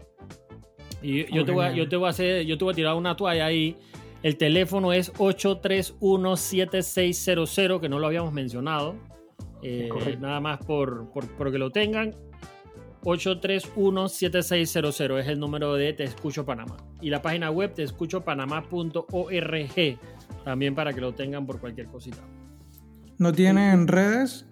Y 1.01 1.33
yo, 1.33 1.43
Oh, 1.43 1.45
te 1.45 1.51
voy 1.51 1.65
a, 1.65 1.71
yo 1.71 1.87
te 1.87 1.95
voy 1.95 2.07
a 2.07 2.09
hacer, 2.09 2.45
yo 2.45 2.57
te 2.57 2.65
voy 2.65 2.73
a 2.73 2.75
tirar 2.75 2.95
una 2.95 3.15
toalla 3.15 3.45
ahí. 3.45 3.77
El 4.23 4.37
teléfono 4.37 4.91
es 4.93 5.13
831-7600, 5.13 7.79
que 7.79 7.89
no 7.89 7.99
lo 7.99 8.07
habíamos 8.07 8.33
mencionado. 8.33 8.95
Eh, 9.63 9.89
nada 10.19 10.39
más 10.39 10.63
por, 10.65 11.09
por, 11.11 11.27
por 11.35 11.51
que 11.51 11.57
lo 11.57 11.71
tengan. 11.71 12.15
831-7600 13.03 15.19
es 15.19 15.27
el 15.27 15.39
número 15.39 15.73
de 15.75 15.93
Te 15.93 16.03
Escucho 16.03 16.45
Panamá. 16.45 16.77
Y 17.01 17.09
la 17.09 17.21
página 17.21 17.49
web 17.51 17.73
teescuchopanamá.org 17.73 19.99
también 20.45 20.75
para 20.75 20.93
que 20.93 21.01
lo 21.01 21.13
tengan 21.13 21.45
por 21.45 21.59
cualquier 21.59 21.87
cosita. 21.87 22.19
¿No 23.17 23.31
tienen 23.31 23.87
redes? 23.87 24.47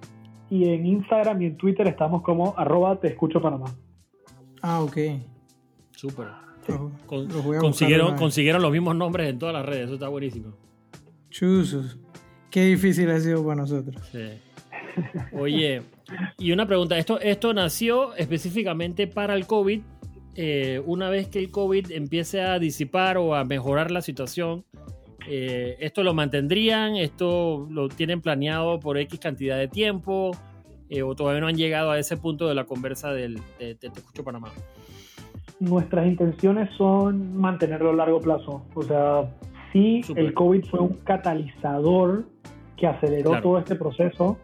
Y 0.50 0.69
en 0.69 0.86
Instagram 0.86 1.41
y 1.41 1.45
en 1.48 1.58
Twitter 1.58 1.88
estamos 1.88 2.22
como 2.24 2.54
arroba 2.58 3.00
Te 3.00 3.08
Escucho 3.10 3.41
Panamá. 3.41 3.76
Ah, 4.62 4.82
ok. 4.82 4.98
Súper. 5.91 6.28
Con- 7.08 7.28
consiguieron, 7.60 8.15
consiguieron 8.15 8.62
los 8.62 8.72
mismos 8.72 8.95
nombres 8.95 9.30
en 9.30 9.39
todas 9.39 9.54
las 9.54 9.65
redes. 9.65 9.86
Eso 9.86 9.95
está 9.95 10.08
buenísimo. 10.08 10.54
Chuzos. 11.30 11.98
Qué 12.52 12.65
difícil 12.65 13.10
ha 13.12 13.19
sido 13.19 13.43
para 13.43 13.56
nosotros. 13.62 13.95
Sí. 14.12 14.39
Oye, 15.33 15.81
y 16.38 16.51
una 16.51 16.65
pregunta, 16.65 16.97
¿esto, 16.97 17.19
esto 17.19 17.53
nació 17.53 18.15
específicamente 18.15 19.07
para 19.07 19.35
el 19.35 19.45
COVID 19.45 19.81
eh, 20.41 20.81
una 20.85 21.09
vez 21.09 21.27
que 21.27 21.39
el 21.39 21.51
COVID 21.51 21.91
empiece 21.91 22.41
a 22.41 22.59
disipar 22.59 23.17
o 23.17 23.35
a 23.35 23.43
mejorar 23.43 23.91
la 23.91 24.01
situación, 24.01 24.63
eh, 25.27 25.75
¿esto 25.81 26.01
lo 26.01 26.13
mantendrían? 26.13 26.95
¿Esto 26.95 27.67
lo 27.69 27.89
tienen 27.89 28.21
planeado 28.21 28.79
por 28.79 28.97
X 28.97 29.19
cantidad 29.19 29.57
de 29.57 29.67
tiempo? 29.67 30.31
Eh, 30.89 31.03
¿O 31.03 31.13
todavía 31.13 31.41
no 31.41 31.47
han 31.47 31.57
llegado 31.57 31.91
a 31.91 31.99
ese 31.99 32.15
punto 32.15 32.47
de 32.47 32.55
la 32.55 32.63
conversa 32.63 33.12
del, 33.12 33.41
de, 33.59 33.75
Te 33.75 33.88
Escucho 33.88 34.23
Panamá? 34.23 34.49
Nuestras 35.59 36.07
intenciones 36.07 36.69
son 36.77 37.35
mantenerlo 37.35 37.89
a 37.89 37.95
largo 37.95 38.21
plazo. 38.21 38.65
O 38.75 38.81
sea, 38.81 39.29
sí, 39.73 40.01
el 40.15 40.33
COVID 40.33 40.63
fue 40.67 40.79
un 40.79 40.93
catalizador 41.03 42.23
que 42.77 42.88
aceleró 42.88 43.41
todo 43.41 43.59
este 43.59 43.75
proceso. 43.75 44.38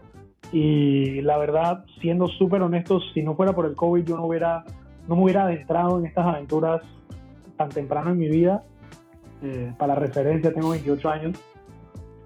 Y 0.52 1.22
la 1.22 1.38
verdad, 1.38 1.86
siendo 2.02 2.28
súper 2.28 2.62
honestos, 2.62 3.04
si 3.14 3.22
no 3.22 3.36
fuera 3.36 3.54
por 3.54 3.66
el 3.66 3.76
COVID, 3.76 4.06
yo 4.06 4.16
no 4.16 4.26
hubiera 4.26 4.64
no 5.08 5.16
me 5.16 5.24
hubiera 5.24 5.44
adentrado 5.44 6.00
en 6.00 6.06
estas 6.06 6.26
aventuras 6.26 6.82
tan 7.58 7.70
temprano 7.70 8.12
en 8.12 8.18
mi 8.18 8.30
vida. 8.30 8.64
Eh, 9.42 9.74
para 9.78 9.96
referencia, 9.96 10.54
tengo 10.54 10.70
28 10.70 11.10
años. 11.10 11.38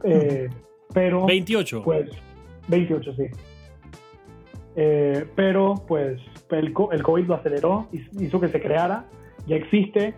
Eh, 0.04 0.50
pero. 0.94 1.26
28. 1.26 1.84
Pues, 1.84 2.10
28, 2.68 3.14
sí. 3.16 3.24
Eh, 4.76 5.26
pero, 5.36 5.76
pues, 5.88 6.22
el, 6.52 6.74
el 6.92 7.04
COVID 7.04 7.26
lo 7.26 7.36
aceleró, 7.36 7.88
hizo 7.92 8.40
que 8.40 8.48
se 8.48 8.62
creara, 8.62 9.06
ya 9.46 9.58
existe, 9.58 10.14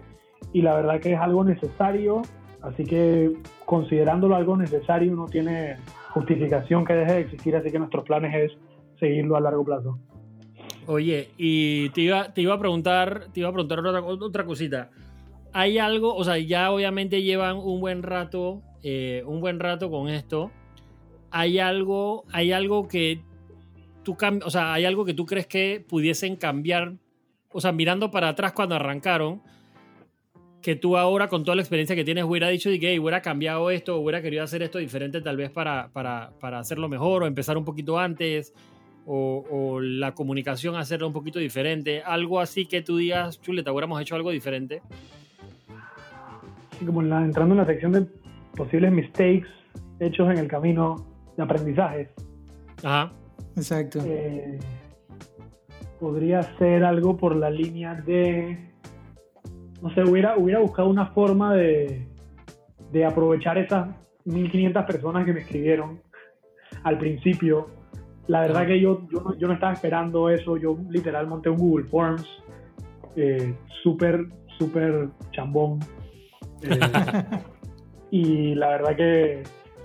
y 0.53 0.61
la 0.61 0.75
verdad 0.75 0.99
que 0.99 1.13
es 1.13 1.19
algo 1.19 1.43
necesario. 1.43 2.21
Así 2.61 2.83
que, 2.83 3.33
considerándolo 3.65 4.35
algo 4.35 4.55
necesario, 4.55 5.15
no 5.15 5.25
tiene 5.25 5.77
justificación 6.13 6.85
que 6.85 6.93
deje 6.93 7.13
de 7.13 7.21
existir. 7.21 7.55
Así 7.55 7.71
que 7.71 7.79
nuestros 7.79 8.05
planes 8.05 8.33
es 8.35 8.57
seguirlo 8.99 9.35
a 9.35 9.41
largo 9.41 9.65
plazo. 9.65 9.99
Oye, 10.87 11.29
y 11.37 11.89
te 11.89 12.01
iba, 12.01 12.33
te 12.33 12.41
iba 12.41 12.55
a 12.55 12.59
preguntar, 12.59 13.27
te 13.33 13.41
iba 13.41 13.49
a 13.49 13.53
preguntar 13.53 13.79
otra, 13.79 14.01
otra 14.01 14.45
cosita. 14.45 14.89
Hay 15.53 15.77
algo, 15.77 16.15
o 16.15 16.23
sea, 16.23 16.37
ya 16.37 16.71
obviamente 16.71 17.21
llevan 17.21 17.57
un 17.57 17.81
buen 17.81 18.03
rato, 18.03 18.61
eh, 18.83 19.23
un 19.25 19.41
buen 19.41 19.59
rato 19.59 19.89
con 19.89 20.09
esto. 20.09 20.51
Hay 21.29 21.59
algo, 21.59 22.25
hay 22.31 22.51
algo 22.51 22.87
que 22.87 23.21
tú 24.03 24.17
o 24.43 24.49
sea, 24.49 24.73
hay 24.73 24.85
algo 24.85 25.05
que 25.05 25.13
tú 25.13 25.25
crees 25.25 25.47
que 25.47 25.85
pudiesen 25.87 26.35
cambiar, 26.35 26.93
o 27.51 27.61
sea, 27.61 27.71
mirando 27.71 28.11
para 28.11 28.29
atrás 28.29 28.53
cuando 28.53 28.75
arrancaron, 28.75 29.41
que 30.61 30.75
tú 30.75 30.97
ahora 30.97 31.27
con 31.27 31.43
toda 31.43 31.55
la 31.55 31.61
experiencia 31.61 31.95
que 31.95 32.03
tienes 32.03 32.23
hubiera 32.23 32.47
dicho 32.49 32.69
que 32.69 32.99
hubiera 32.99 33.21
cambiado 33.21 33.71
esto, 33.71 33.97
hubiera 33.97 34.21
querido 34.21 34.43
hacer 34.43 34.61
esto 34.61 34.77
diferente 34.77 35.21
tal 35.21 35.37
vez 35.37 35.49
para, 35.49 35.89
para, 35.93 36.31
para 36.39 36.59
hacerlo 36.59 36.87
mejor 36.89 37.23
o 37.23 37.27
empezar 37.27 37.57
un 37.57 37.65
poquito 37.65 37.99
antes 37.99 38.53
o, 39.05 39.79
la 39.81 40.13
comunicación 40.13 40.75
hacerla 40.75 41.07
un 41.07 41.13
poquito 41.13 41.39
diferente, 41.39 42.01
algo 42.03 42.39
así 42.39 42.65
que 42.65 42.81
tú 42.81 42.97
digas, 42.97 43.41
chuleta, 43.41 43.71
hubiéramos 43.71 43.99
hecho 44.01 44.15
algo 44.15 44.31
diferente. 44.31 44.81
Sí, 46.77 46.85
como 46.85 47.01
entrando 47.01 47.55
en 47.55 47.57
la 47.57 47.65
sección 47.65 47.91
de 47.91 48.05
posibles 48.55 48.91
mistakes 48.91 49.47
hechos 49.99 50.29
en 50.31 50.37
el 50.37 50.47
camino 50.47 51.07
de 51.35 51.43
aprendizajes. 51.43 52.09
Ajá. 52.83 53.11
Exacto. 53.55 53.99
Eh, 54.05 54.59
podría 55.99 56.41
ser 56.57 56.83
algo 56.83 57.17
por 57.17 57.35
la 57.35 57.49
línea 57.49 57.95
de, 57.95 58.70
no 59.81 59.93
sé, 59.93 60.03
hubiera, 60.03 60.37
hubiera 60.37 60.59
buscado 60.59 60.89
una 60.89 61.07
forma 61.07 61.55
de, 61.55 62.07
de 62.91 63.05
aprovechar 63.05 63.57
esas 63.57 63.89
1500 64.25 64.85
personas 64.85 65.25
que 65.25 65.33
me 65.33 65.41
escribieron 65.41 66.01
al 66.83 66.97
principio 66.97 67.67
la 68.27 68.41
verdad 68.41 68.65
que 68.65 68.79
yo, 68.79 69.01
yo, 69.09 69.47
no, 69.47 69.53
estaba 69.53 69.73
esperando 69.73 70.29
eso. 70.29 70.55
Yo 70.55 70.77
literal 70.89 71.27
monté 71.27 71.49
un 71.49 71.57
Google 71.57 71.85
Forms 71.89 72.25
eh, 73.15 73.53
súper, 73.83 74.25
súper 74.57 75.09
chambón. 75.31 75.79
Eh, 76.63 77.39
y 78.11 78.55
la 78.55 78.67
verdad 78.69 78.95
que 78.95 79.41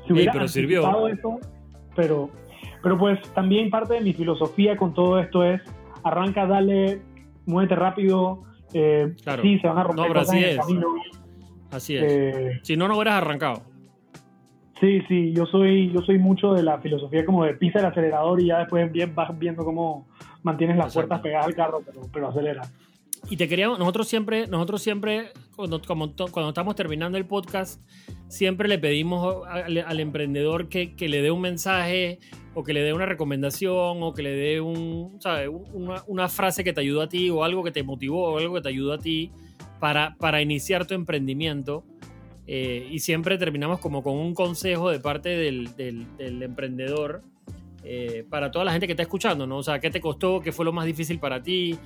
si 0.07 0.13
hubiera 0.13 0.33
pero 0.33 0.47
sirvió. 0.47 1.07
eso, 1.07 1.39
pero, 1.95 2.29
pero 2.83 2.99
pues 2.99 3.19
también 3.33 3.71
parte 3.71 3.95
de 3.95 4.01
mi 4.03 4.13
filosofía 4.13 4.77
con 4.77 4.93
todo 4.93 5.19
esto 5.19 5.43
es 5.43 5.63
arranca, 6.03 6.45
dale, 6.45 7.01
muévete 7.47 7.77
rápido. 7.77 8.43
Eh, 8.73 9.15
Sí, 9.43 9.59
se 9.59 9.67
van 9.69 9.79
a 9.79 9.85
romper 9.85 10.13
no, 10.13 10.21
así 10.21 10.45
es. 10.45 10.59
Así 11.71 11.97
es. 11.97 12.03
Eh, 12.05 12.61
si 12.63 12.77
no, 12.77 12.89
no 12.89 12.97
hubieras 12.97 13.15
arrancado. 13.15 13.63
Sí, 14.81 15.01
sí, 15.09 15.33
yo 15.33 15.47
soy, 15.47 15.91
yo 15.91 16.01
soy 16.03 16.19
mucho 16.19 16.53
de 16.53 16.63
la 16.63 16.79
filosofía 16.79 17.25
como 17.25 17.45
de 17.45 17.55
pisa 17.55 17.79
el 17.79 17.87
acelerador 17.87 18.41
y 18.41 18.47
ya 18.49 18.59
después 18.59 18.93
bien, 18.93 19.15
vas 19.15 19.37
viendo 19.39 19.65
cómo 19.65 20.07
mantienes 20.43 20.77
las 20.77 20.93
puertas 20.93 21.21
pegadas 21.21 21.47
al 21.47 21.55
carro, 21.55 21.81
pero, 21.85 22.03
pero 22.13 22.29
acelera. 22.29 22.63
Y 23.29 23.37
te 23.37 23.49
queríamos, 23.49 23.79
nosotros 23.79 24.07
siempre, 24.07 24.47
nosotros 24.47 24.83
siempre, 24.83 25.33
cuando, 25.57 25.83
como, 25.83 26.15
cuando 26.15 26.51
estamos 26.51 26.77
terminando 26.77 27.19
el 27.19 27.27
podcast, 27.27 27.81
siempre 28.29 28.69
le 28.69 28.79
pedimos 28.79 29.45
al, 29.49 29.99
emprendedor 29.99 30.69
que, 30.69 30.95
que, 30.95 31.09
le 31.09 31.23
dé 31.23 31.33
un 31.33 31.41
mensaje 31.41 32.21
o 32.55 32.63
que 32.63 32.73
le 32.73 32.83
dé 32.83 32.93
una 32.93 33.05
recomendación 33.05 34.01
o 34.01 34.15
que 34.15 34.23
le 34.23 34.31
dé 34.31 34.61
un, 34.61 35.17
¿sabes? 35.21 35.51
Una, 35.73 36.05
una, 36.07 36.29
frase 36.29 36.63
que 36.63 36.73
te 36.73 36.81
ayudó 36.81 37.03
a 37.03 37.09
ti 37.09 37.29
o 37.29 37.43
algo 37.43 37.65
que 37.65 37.73
te 37.73 37.83
motivó 37.83 38.33
o 38.33 38.39
algo 38.39 38.55
que 38.55 38.61
te 38.61 38.69
ayudó 38.69 38.93
a 38.93 38.99
ti 38.99 39.33
para, 39.81 40.15
para 40.19 40.41
iniciar 40.41 40.87
tu 40.87 40.95
emprendimiento. 40.95 41.85
Eh, 42.47 42.87
y 42.93 43.01
siempre 43.01 43.39
terminamos 43.39 43.81
como 43.81 44.05
con 44.05 44.15
un 44.17 44.35
consejo 44.35 44.91
de 44.91 45.01
parte 45.01 45.31
del, 45.31 45.75
del, 45.75 46.43
emprendedor 46.43 47.23
eh, 47.83 48.25
para 48.31 48.53
toda 48.53 48.65
la 48.65 48.71
gente 48.71 48.87
que 48.87 48.93
está 48.93 49.03
escuchando, 49.03 49.49
¿no? 49.49 49.59
O 49.59 49.63
sea, 49.65 49.81
¿qué 49.81 49.91
te 49.91 50.01
costó? 50.01 50.41
¿Qué 50.41 50.53
fue 50.53 50.65
lo 50.65 50.73
más 50.73 50.87
difícil 50.87 51.19
para 51.19 51.43
ti? 51.43 51.77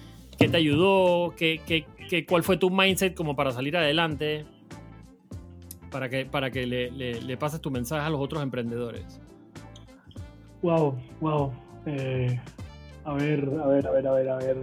¿Qué 0.40 0.48
te 0.48 0.56
ayudó? 0.56 1.34
¿Qué, 1.36 1.60
qué, 1.66 1.84
qué 2.08 2.24
cuál 2.24 2.42
fue 2.42 2.56
tu 2.56 2.70
mindset 2.70 3.14
como 3.14 3.36
para 3.36 3.50
salir 3.50 3.76
adelante? 3.76 4.46
Para 5.90 6.08
que, 6.08 6.24
para 6.24 6.50
que 6.50 6.66
le, 6.66 6.90
le, 6.90 7.36
pases 7.36 7.60
tu 7.60 7.70
mensaje 7.70 8.06
a 8.06 8.08
los 8.08 8.20
otros 8.22 8.42
emprendedores. 8.42 9.20
Wow, 10.62 10.96
wow. 11.20 11.52
Eh, 11.84 12.40
a 13.04 13.12
ver, 13.12 13.50
a 13.62 13.66
ver, 13.66 13.86
a 13.86 13.90
ver, 13.90 14.08
a 14.08 14.12
ver, 14.12 14.28
a 14.30 14.36
ver. 14.38 14.56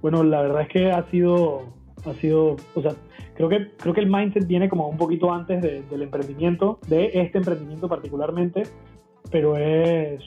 Bueno, 0.00 0.22
la 0.22 0.42
verdad 0.42 0.62
es 0.62 0.68
que 0.68 0.92
ha 0.92 1.10
sido, 1.10 1.64
ha 2.06 2.12
sido, 2.20 2.54
o 2.76 2.80
sea, 2.80 2.92
creo 3.34 3.48
que, 3.48 3.72
creo 3.76 3.94
que 3.94 4.00
el 4.00 4.08
mindset 4.08 4.46
viene 4.46 4.68
como 4.68 4.88
un 4.88 4.96
poquito 4.96 5.32
antes 5.32 5.60
del 5.60 6.02
emprendimiento, 6.02 6.78
de 6.86 7.10
este 7.14 7.38
emprendimiento 7.38 7.88
particularmente, 7.88 8.62
pero 9.32 9.56
es 9.56 10.20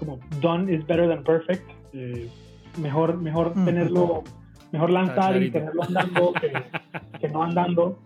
como 0.00 0.18
done 0.40 0.74
is 0.74 0.84
better 0.84 1.08
than 1.08 1.22
perfect. 1.22 1.62
Eh, 1.92 2.28
mejor 2.76 3.18
mejor 3.18 3.54
tenerlo, 3.64 4.24
mejor 4.72 4.90
lanzar 4.90 5.42
y 5.42 5.50
tenerlo 5.50 5.82
andando 5.82 6.32
que, 7.20 7.28
no 7.28 7.42
andando. 7.42 7.98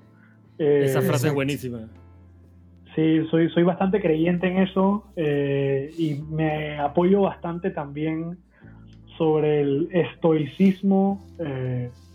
Eh, 0.59 0.83
Esa 0.85 1.03
frase 1.03 1.29
es 1.29 1.35
buenísima. 1.35 1.88
Sí, 2.94 3.27
soy, 3.31 3.48
soy 3.51 3.62
bastante 3.62 4.01
creyente 4.01 4.46
en 4.46 4.59
eso 4.59 5.05
eh, 5.16 5.90
y 5.96 6.14
me 6.14 6.79
apoyo 6.79 7.22
bastante 7.22 7.70
también 7.70 8.38
sobre 9.16 9.62
el 9.62 9.88
estoicismo 9.92 11.25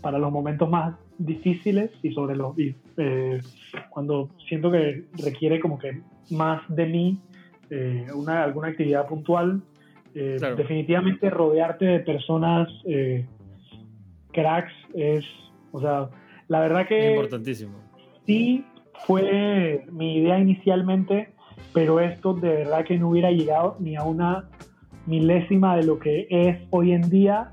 para 0.00 0.18
los 0.18 0.30
momentos 0.30 0.70
más 0.70 0.94
difíciles 1.18 1.90
y 2.02 2.12
sobre 2.12 2.36
los 2.36 2.54
eh, 2.96 3.40
cuando 3.90 4.30
siento 4.48 4.70
que 4.70 5.04
requiere 5.22 5.60
como 5.60 5.78
que 5.78 6.00
más 6.30 6.62
de 6.68 6.86
mí 6.86 7.20
eh, 7.70 8.06
una, 8.14 8.44
alguna 8.44 8.68
actividad 8.68 9.06
puntual 9.06 9.60
eh, 10.18 10.54
definitivamente 10.56 11.30
rodearte 11.30 11.84
de 11.84 12.00
personas 12.00 12.68
cracks 14.32 14.72
es 14.94 15.24
o 15.72 15.80
sea 15.80 16.10
la 16.48 16.60
verdad 16.60 16.86
que 16.86 17.10
importantísimo 17.10 17.78
sí 18.26 18.64
fue 19.06 19.84
mi 19.92 20.18
idea 20.18 20.38
inicialmente 20.38 21.32
pero 21.72 22.00
esto 22.00 22.34
de 22.34 22.48
verdad 22.48 22.84
que 22.84 22.98
no 22.98 23.10
hubiera 23.10 23.30
llegado 23.30 23.76
ni 23.80 23.96
a 23.96 24.02
una 24.02 24.48
milésima 25.06 25.76
de 25.76 25.84
lo 25.84 25.98
que 25.98 26.26
es 26.30 26.58
hoy 26.70 26.92
en 26.92 27.08
día 27.08 27.52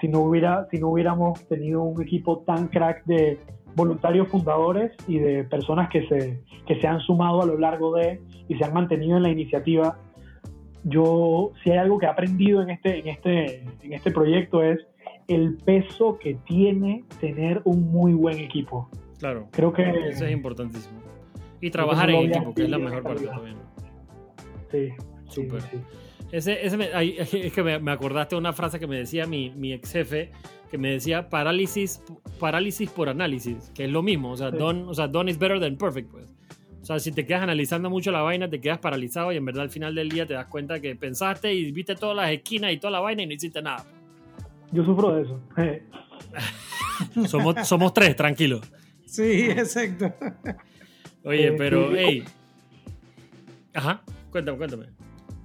si 0.00 0.08
no, 0.08 0.20
hubiera, 0.20 0.66
si 0.70 0.78
no 0.78 0.88
hubiéramos 0.88 1.46
tenido 1.48 1.82
un 1.82 2.00
equipo 2.02 2.38
tan 2.46 2.68
crack 2.68 3.04
de 3.06 3.38
voluntarios 3.74 4.28
fundadores 4.28 4.92
y 5.06 5.18
de 5.18 5.44
personas 5.44 5.88
que 5.90 6.06
se, 6.08 6.42
que 6.66 6.80
se 6.80 6.86
han 6.86 7.00
sumado 7.00 7.42
a 7.42 7.46
lo 7.46 7.58
largo 7.58 7.94
de 7.94 8.20
y 8.48 8.56
se 8.56 8.64
han 8.64 8.74
mantenido 8.74 9.16
en 9.16 9.22
la 9.22 9.30
iniciativa. 9.30 9.98
Yo, 10.84 11.52
si 11.62 11.70
hay 11.70 11.78
algo 11.78 11.98
que 11.98 12.06
he 12.06 12.08
aprendido 12.08 12.62
en 12.62 12.70
este, 12.70 13.00
en 13.00 13.08
este, 13.08 13.64
en 13.82 13.92
este 13.92 14.10
proyecto 14.10 14.62
es 14.62 14.78
el 15.26 15.56
peso 15.56 16.18
que 16.18 16.34
tiene 16.46 17.04
tener 17.20 17.60
un 17.64 17.90
muy 17.90 18.12
buen 18.12 18.38
equipo. 18.38 18.88
Claro. 19.18 19.48
Creo 19.52 19.72
que 19.72 19.82
eso 20.08 20.24
es 20.24 20.32
importantísimo. 20.32 21.00
Y 21.60 21.70
trabajar 21.70 22.10
en 22.10 22.30
equipo, 22.30 22.54
que 22.54 22.62
es 22.62 22.70
la 22.70 22.78
mejor 22.78 23.02
parte 23.02 23.26
también. 23.26 23.56
Sí. 24.70 24.92
Súper. 25.28 25.62
sí. 25.62 25.78
Ese, 26.30 26.66
es 27.46 27.52
que 27.52 27.62
me, 27.62 27.90
acordaste 27.90 28.36
una 28.36 28.52
frase 28.52 28.78
que 28.78 28.86
me 28.86 28.96
decía 28.96 29.26
mi, 29.26 29.50
mi, 29.50 29.72
ex 29.72 29.92
jefe, 29.92 30.30
que 30.70 30.78
me 30.78 30.90
decía 30.90 31.28
parálisis, 31.28 32.02
parálisis 32.38 32.90
por 32.90 33.08
análisis, 33.08 33.70
que 33.74 33.84
es 33.84 33.90
lo 33.90 34.02
mismo. 34.02 34.30
O 34.30 34.36
sea, 34.36 34.50
done, 34.50 34.84
o 34.86 34.94
sea, 34.94 35.08
done 35.08 35.30
is 35.30 35.38
better 35.38 35.60
than 35.60 35.76
perfect, 35.76 36.10
pues. 36.10 36.37
O 36.88 36.90
sea, 36.90 37.00
si 37.00 37.12
te 37.12 37.26
quedas 37.26 37.42
analizando 37.42 37.90
mucho 37.90 38.10
la 38.10 38.22
vaina, 38.22 38.48
te 38.48 38.62
quedas 38.62 38.78
paralizado 38.78 39.30
y 39.30 39.36
en 39.36 39.44
verdad 39.44 39.64
al 39.64 39.68
final 39.68 39.94
del 39.94 40.08
día 40.08 40.24
te 40.24 40.32
das 40.32 40.46
cuenta 40.46 40.80
que 40.80 40.96
pensaste 40.96 41.52
y 41.52 41.70
viste 41.70 41.94
todas 41.94 42.16
las 42.16 42.30
esquinas 42.30 42.72
y 42.72 42.78
toda 42.78 42.92
la 42.92 43.00
vaina 43.00 43.24
y 43.24 43.26
no 43.26 43.34
hiciste 43.34 43.60
nada. 43.60 43.84
yo 44.72 44.82
sufro 44.86 45.14
de 45.14 45.22
eso. 45.22 45.38
somos, 47.28 47.68
somos 47.68 47.92
tres, 47.92 48.16
tranquilo. 48.16 48.62
Sí, 49.04 49.50
exacto. 49.50 50.12
Oye, 51.24 51.52
pero, 51.52 51.90
hey. 51.94 52.24
Ajá, 53.74 54.00
cuéntame, 54.30 54.56
cuéntame. 54.56 54.86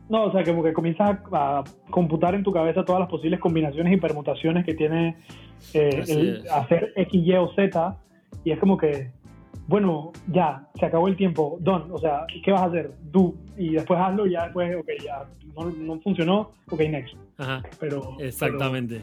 No, 0.08 0.24
o 0.26 0.32
sea, 0.32 0.46
como 0.46 0.64
que 0.64 0.72
comienzas 0.72 1.18
a, 1.32 1.64
computar 1.90 2.36
en 2.36 2.44
tu 2.44 2.54
cabeza 2.54 2.86
todas 2.86 3.02
las 3.02 3.10
posibles 3.10 3.42
combinaciones 3.42 3.94
y 3.94 3.98
permutaciones 3.98 4.66
que 4.66 4.76
tiene 4.76 5.18
eh, 5.74 6.04
el 6.08 6.50
hacer 6.52 6.94
X, 6.96 7.22
Y 7.26 7.34
o 7.34 7.54
Z. 7.54 7.98
Y 8.46 8.52
es 8.52 8.60
como 8.60 8.78
que, 8.78 9.12
bueno, 9.68 10.12
ya, 10.28 10.68
se 10.78 10.86
acabó 10.86 11.08
el 11.08 11.16
tiempo, 11.16 11.58
don, 11.62 11.92
o 11.92 11.98
sea, 11.98 12.26
¿qué 12.44 12.52
vas 12.52 12.62
a 12.62 12.66
hacer? 12.66 12.92
Do. 13.12 13.34
Y 13.58 13.74
después 13.74 14.00
hazlo 14.00 14.28
y 14.28 14.32
ya 14.32 14.44
después, 14.44 14.76
ok, 14.76 14.90
ya, 15.04 15.26
no, 15.56 16.00
funcionó, 16.02 16.52
ok, 16.70 16.80
next. 16.82 17.16
Ajá. 17.38 17.64
Pero, 17.80 18.18
exactamente. 18.20 19.02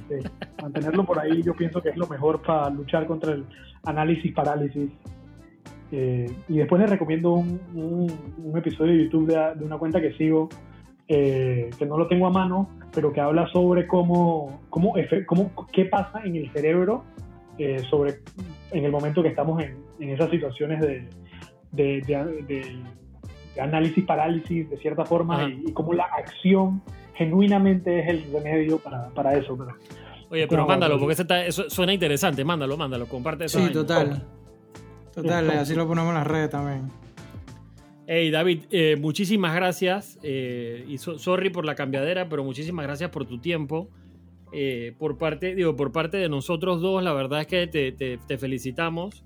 mantenerlo 0.63 1.05
por 1.05 1.19
ahí 1.19 1.43
yo 1.43 1.55
pienso 1.55 1.81
que 1.81 1.91
es 1.91 1.97
lo 1.97 2.07
mejor 2.07 2.43
para 2.43 2.69
luchar 2.71 3.07
contra 3.07 3.33
el 3.33 3.45
análisis 3.85 4.33
parálisis. 4.35 4.91
Eh, 5.93 6.31
y 6.49 6.59
después 6.59 6.81
les 6.81 6.91
recomiendo 6.91 7.33
un, 7.33 7.61
un, 7.75 8.57
episodio 8.57 8.93
de 8.93 9.05
YouTube 9.05 9.27
de, 9.27 9.59
de, 9.59 9.65
una 9.65 9.77
cuenta 9.77 10.01
que 10.01 10.13
sigo, 10.13 10.49
eh, 11.09 11.71
que 11.77 11.87
no 11.87 11.99
lo 11.99 12.07
tengo 12.07 12.27
a 12.27 12.31
mano, 12.31 12.69
pero 12.93 13.13
que 13.13 13.21
habla 13.21 13.49
sobre 13.49 13.87
cómo, 13.89 14.61
cómo, 14.71 14.95
cómo 15.27 15.51
qué 15.73 15.87
pasa 15.87 16.23
en 16.25 16.37
el 16.37 16.53
cerebro 16.53 17.03
eh, 17.59 17.81
sobre 17.91 18.21
en 18.71 18.85
el 18.85 18.93
momento 18.93 19.23
que 19.23 19.29
estamos 19.29 19.61
en, 19.63 19.90
en 20.01 20.11
esas 20.11 20.31
situaciones 20.31 20.81
de, 20.81 21.09
de, 21.73 22.01
de, 22.47 22.83
análisis 23.61 24.05
parálisis 24.05 24.69
de 24.71 24.77
cierta 24.79 25.05
forma 25.05 25.49
y, 25.49 25.73
cómo 25.73 25.93
la 25.93 26.05
acción 26.05 26.83
genuinamente 27.15 28.01
es 28.01 28.09
el 28.09 28.33
remedio 28.33 28.79
para, 28.79 29.09
para 29.11 29.37
eso. 29.37 29.59
Oye, 30.31 30.47
pero 30.49 30.67
mándalo, 30.67 30.99
porque 30.99 31.17
eso 31.47 31.69
suena 31.69 31.93
interesante. 31.93 32.45
Mándalo, 32.45 32.77
mándalo, 32.77 33.07
comparte 33.07 33.45
eso. 33.45 33.59
Sí, 33.59 33.73
total. 33.73 34.23
Total, 35.13 35.51
así 35.51 35.75
lo 35.75 35.87
ponemos 35.87 36.11
en 36.11 36.15
las 36.15 36.27
redes 36.27 36.51
también. 36.51 36.89
Hey 38.13 38.31
David, 38.31 38.65
eh, 38.71 38.97
muchísimas 38.97 39.55
gracias. 39.55 40.19
Eh, 40.23 40.85
y 40.89 40.99
sorry 40.99 41.51
por 41.51 41.65
la 41.65 41.77
cambiadera, 41.77 42.29
pero 42.29 42.43
muchísimas 42.43 42.85
gracias 42.85 43.11
por 43.11 43.25
tu 43.25 43.39
tiempo. 43.39 43.89
Eh, 44.53 44.95
por 44.99 45.17
parte, 45.17 45.55
digo, 45.55 45.77
por 45.77 45.93
parte 45.93 46.17
de 46.17 46.29
nosotros 46.29 46.81
dos, 46.81 47.05
la 47.05 47.13
verdad 47.13 47.43
es 47.43 47.47
que 47.47 47.67
te, 47.69 47.93
te, 47.93 48.39
felicitamos 48.39 49.23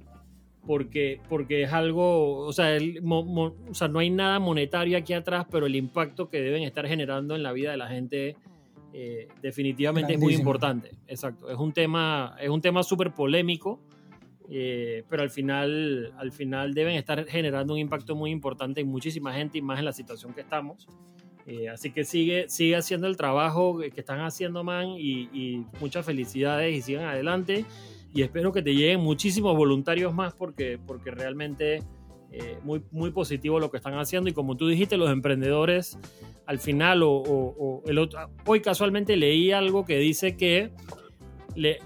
porque, 0.66 1.20
porque 1.29 1.62
es 1.62 1.72
algo, 1.72 2.38
o 2.38 2.53
sea, 2.53 2.79
o 3.03 3.74
sea, 3.74 3.88
no 3.88 3.98
hay 3.98 4.11
nada 4.11 4.38
monetario 4.38 4.96
aquí 4.96 5.12
atrás, 5.12 5.46
pero 5.50 5.66
el 5.66 5.77
impacto 5.77 6.29
que 6.29 6.40
deben 6.40 6.62
estar 6.62 6.87
generando 6.87 7.35
en 7.35 7.42
la 7.42 7.53
vida 7.53 7.70
de 7.70 7.77
la 7.77 7.88
gente 7.88 8.37
definitivamente 9.42 10.14
es 10.14 10.20
muy 10.20 10.35
importante. 10.35 10.92
Exacto, 11.09 11.50
es 11.50 11.59
un 11.59 11.72
tema, 11.72 12.37
es 12.40 12.48
un 12.48 12.61
tema 12.61 12.83
súper 12.83 13.12
polémico 13.12 13.81
eh, 14.50 15.05
pero 15.09 15.22
al 15.22 15.31
final, 15.31 16.12
al 16.18 16.33
final 16.33 16.74
deben 16.74 16.96
estar 16.96 17.24
generando 17.27 17.72
un 17.72 17.79
impacto 17.79 18.14
muy 18.14 18.31
importante 18.31 18.81
en 18.81 18.88
muchísima 18.88 19.33
gente 19.33 19.59
y 19.59 19.62
más 19.62 19.79
en 19.79 19.87
la 19.87 19.92
situación 19.92 20.35
que 20.35 20.42
estamos. 20.42 20.87
Eh, 21.46 21.68
así 21.68 21.90
que 21.90 22.05
sigue, 22.05 22.48
sigue 22.48 22.77
haciendo 22.77 23.07
el 23.07 23.16
trabajo 23.16 23.79
que 23.79 24.00
están 24.00 24.20
haciendo, 24.20 24.64
man, 24.64 24.94
y, 24.96 25.64
muchas 25.81 26.05
felicidades 26.05 26.74
y 26.74 26.83
sigan 26.83 27.05
adelante. 27.05 27.64
Y 28.14 28.22
espero 28.22 28.53
que 28.53 28.62
te 28.62 28.74
lleguen 28.74 29.00
muchísimos 29.00 29.57
voluntarios 29.57 30.14
más 30.14 30.35
porque, 30.35 30.79
porque 30.87 31.11
realmente 31.11 31.83
eh, 32.31 32.59
muy, 32.62 32.83
muy 32.92 33.11
positivo 33.11 33.59
lo 33.59 33.70
que 33.70 33.77
están 33.77 33.98
haciendo. 33.98 34.31
Y 34.31 34.33
como 34.33 34.57
tú 34.57 34.68
dijiste, 34.68 34.96
los 34.96 35.11
emprendedores 35.11 35.98
al 36.46 36.61
final, 36.61 37.03
o, 37.03 37.83
otro, 37.85 38.31
hoy 38.46 38.61
casualmente 38.61 39.16
leí 39.16 39.50
algo 39.50 39.85
que 39.85 39.98
dice 39.98 40.37
que 40.37 40.70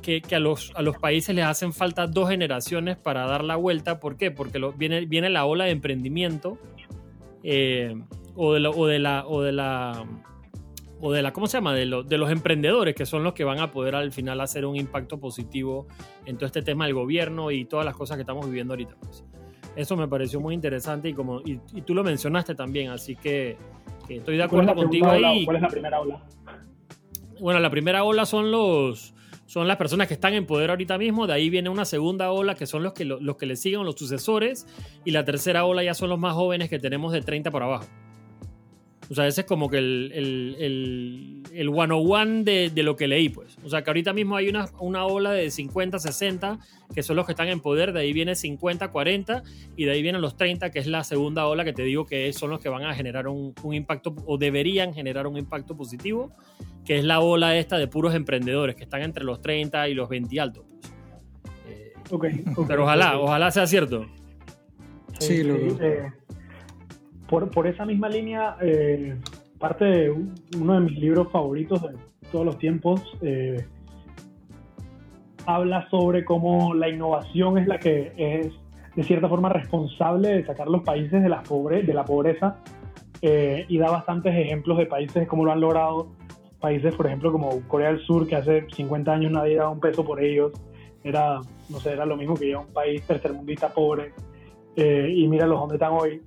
que, 0.02 0.22
a, 0.34 0.38
los, 0.38 0.72
a 0.74 0.82
los 0.82 0.96
países 0.98 1.34
les 1.34 1.44
hacen 1.44 1.72
falta 1.72 2.06
dos 2.06 2.30
generaciones 2.30 2.96
para 2.96 3.26
dar 3.26 3.44
la 3.44 3.56
vuelta. 3.56 4.00
¿Por 4.00 4.16
qué? 4.16 4.30
Porque 4.30 4.60
viene, 4.76 5.06
viene 5.06 5.28
la 5.28 5.44
ola 5.44 5.64
de 5.64 5.72
emprendimiento 5.72 6.58
eh, 7.42 7.94
o, 8.34 8.54
de 8.54 8.60
la, 8.98 9.26
o 9.26 9.42
de 9.42 9.52
la 9.52 10.06
o 11.00 11.12
de 11.12 11.22
la, 11.22 11.32
¿cómo 11.32 11.46
se 11.46 11.58
llama? 11.58 11.74
De, 11.74 11.86
de, 12.06 12.18
los 12.18 12.30
emprendedores, 12.30 12.94
que 12.94 13.06
son 13.06 13.22
los 13.22 13.32
que 13.32 13.44
van 13.44 13.60
a 13.60 13.70
poder 13.70 13.94
al 13.94 14.12
final 14.12 14.40
hacer 14.40 14.66
un 14.66 14.76
impacto 14.76 15.18
positivo 15.18 15.86
en 16.26 16.36
todo 16.36 16.46
este 16.46 16.62
tema 16.62 16.86
del 16.86 16.94
gobierno 16.94 17.50
y 17.50 17.64
todas 17.64 17.84
las 17.84 17.96
cosas 17.96 18.16
que 18.16 18.22
estamos 18.22 18.46
viviendo 18.46 18.74
ahorita. 18.74 18.96
Pues. 19.00 19.24
Eso 19.76 19.96
me 19.96 20.08
pareció 20.08 20.40
muy 20.40 20.54
interesante 20.54 21.08
y, 21.08 21.14
como, 21.14 21.40
y, 21.44 21.58
tú 21.82 21.94
lo 21.94 22.02
mencionaste 22.02 22.56
también, 22.56 22.90
así 22.90 23.14
que, 23.14 23.56
estoy 24.08 24.36
de 24.36 24.42
acuerdo 24.42 24.74
contigo 24.74 25.08
ahí. 25.08 25.44
¿Cuál 25.44 25.56
es 25.56 25.62
la 25.62 25.68
primera 25.68 26.00
ola? 26.00 26.24
Bueno, 27.38 27.60
la 27.60 27.70
primera 27.70 28.02
ola 28.02 28.26
son 28.26 28.50
los, 28.50 29.14
son 29.46 29.68
las 29.68 29.76
personas 29.76 30.08
que 30.08 30.14
están 30.14 30.34
en 30.34 30.46
poder 30.46 30.70
ahorita 30.70 30.98
mismo, 30.98 31.28
de 31.28 31.34
ahí 31.34 31.48
viene 31.48 31.68
una 31.68 31.84
segunda 31.84 32.32
ola 32.32 32.56
que 32.56 32.66
son 32.66 32.82
los 32.82 32.92
que, 32.92 33.04
los 33.04 33.36
que 33.36 33.46
le 33.46 33.54
siguen, 33.54 33.84
los 33.84 33.94
sucesores, 33.94 34.66
y 35.04 35.12
la 35.12 35.24
tercera 35.24 35.64
ola 35.64 35.84
ya 35.84 35.94
son 35.94 36.08
los 36.08 36.18
más 36.18 36.34
jóvenes 36.34 36.68
que 36.68 36.80
tenemos 36.80 37.12
de 37.12 37.20
30 37.20 37.52
por 37.52 37.62
abajo. 37.62 37.86
O 39.10 39.14
sea, 39.14 39.26
ese 39.26 39.40
es 39.40 39.46
como 39.46 39.70
que 39.70 39.78
el, 39.78 40.12
el, 40.14 40.56
el, 40.58 41.42
el 41.54 41.68
one 41.70 42.44
de, 42.44 42.70
de, 42.70 42.82
lo 42.82 42.94
que 42.96 43.08
leí, 43.08 43.30
pues. 43.30 43.56
O 43.64 43.70
sea, 43.70 43.82
que 43.82 43.88
ahorita 43.88 44.12
mismo 44.12 44.36
hay 44.36 44.48
una, 44.48 44.68
una 44.80 45.06
ola 45.06 45.32
de 45.32 45.50
50, 45.50 45.98
60, 45.98 46.58
que 46.94 47.02
son 47.02 47.16
los 47.16 47.24
que 47.24 47.32
están 47.32 47.48
en 47.48 47.60
poder, 47.60 47.94
de 47.94 48.00
ahí 48.00 48.12
viene 48.12 48.34
50, 48.34 48.88
40, 48.88 49.42
y 49.76 49.84
de 49.86 49.92
ahí 49.92 50.02
vienen 50.02 50.20
los 50.20 50.36
30, 50.36 50.70
que 50.70 50.78
es 50.78 50.86
la 50.86 51.04
segunda 51.04 51.46
ola 51.46 51.64
que 51.64 51.72
te 51.72 51.82
digo 51.84 52.04
que 52.04 52.30
son 52.34 52.50
los 52.50 52.60
que 52.60 52.68
van 52.68 52.84
a 52.84 52.94
generar 52.94 53.28
un, 53.28 53.54
un 53.62 53.74
impacto, 53.74 54.14
o 54.26 54.36
deberían 54.36 54.92
generar 54.92 55.26
un 55.26 55.38
impacto 55.38 55.74
positivo, 55.74 56.30
que 56.84 56.98
es 56.98 57.04
la 57.04 57.20
ola 57.20 57.56
esta 57.56 57.78
de 57.78 57.88
puros 57.88 58.14
emprendedores, 58.14 58.76
que 58.76 58.84
están 58.84 59.00
entre 59.00 59.24
los 59.24 59.40
30 59.40 59.88
y 59.88 59.94
los 59.94 60.10
20 60.10 60.38
altos. 60.38 60.64
Pues. 60.68 62.34
Eh, 62.34 62.44
pero 62.66 62.84
ojalá, 62.84 63.18
ojalá 63.18 63.50
sea 63.50 63.66
cierto. 63.66 64.06
Sí, 65.18 65.42
lo... 65.42 65.56
Eh, 65.56 66.12
por, 67.28 67.50
por 67.50 67.66
esa 67.66 67.84
misma 67.84 68.08
línea, 68.08 68.56
eh, 68.60 69.16
parte 69.58 69.84
de 69.84 70.10
uno 70.10 70.74
de 70.74 70.80
mis 70.80 70.98
libros 70.98 71.30
favoritos 71.30 71.82
de 71.82 71.90
todos 72.32 72.44
los 72.44 72.58
tiempos, 72.58 73.02
eh, 73.22 73.64
habla 75.46 75.88
sobre 75.90 76.24
cómo 76.24 76.74
la 76.74 76.88
innovación 76.88 77.58
es 77.58 77.66
la 77.66 77.78
que 77.78 78.12
es 78.16 78.52
de 78.96 79.02
cierta 79.04 79.28
forma 79.28 79.48
responsable 79.48 80.28
de 80.28 80.44
sacar 80.44 80.68
los 80.68 80.82
países 80.82 81.22
de 81.22 81.28
la, 81.28 81.42
pobre, 81.42 81.82
de 81.82 81.94
la 81.94 82.04
pobreza 82.04 82.56
eh, 83.22 83.64
y 83.68 83.78
da 83.78 83.90
bastantes 83.90 84.34
ejemplos 84.34 84.78
de 84.78 84.86
países 84.86 85.28
como 85.28 85.44
lo 85.44 85.52
han 85.52 85.60
logrado. 85.60 86.08
Países, 86.60 86.94
por 86.96 87.06
ejemplo, 87.06 87.30
como 87.30 87.60
Corea 87.68 87.88
del 87.88 88.00
Sur, 88.00 88.26
que 88.26 88.34
hace 88.34 88.66
50 88.74 89.12
años 89.12 89.30
nadie 89.30 89.54
daba 89.54 89.70
un 89.70 89.78
peso 89.78 90.04
por 90.04 90.20
ellos. 90.20 90.52
Era, 91.04 91.40
no 91.68 91.78
sé, 91.78 91.92
era 91.92 92.04
lo 92.04 92.16
mismo 92.16 92.34
que 92.34 92.48
ya 92.48 92.58
un 92.58 92.72
país 92.72 93.02
tercermundista 93.02 93.68
pobre. 93.68 94.12
y 94.76 95.26
mira 95.28 95.46
los 95.46 95.60
donde 95.60 95.76
están 95.76 95.92
hoy 95.92 96.20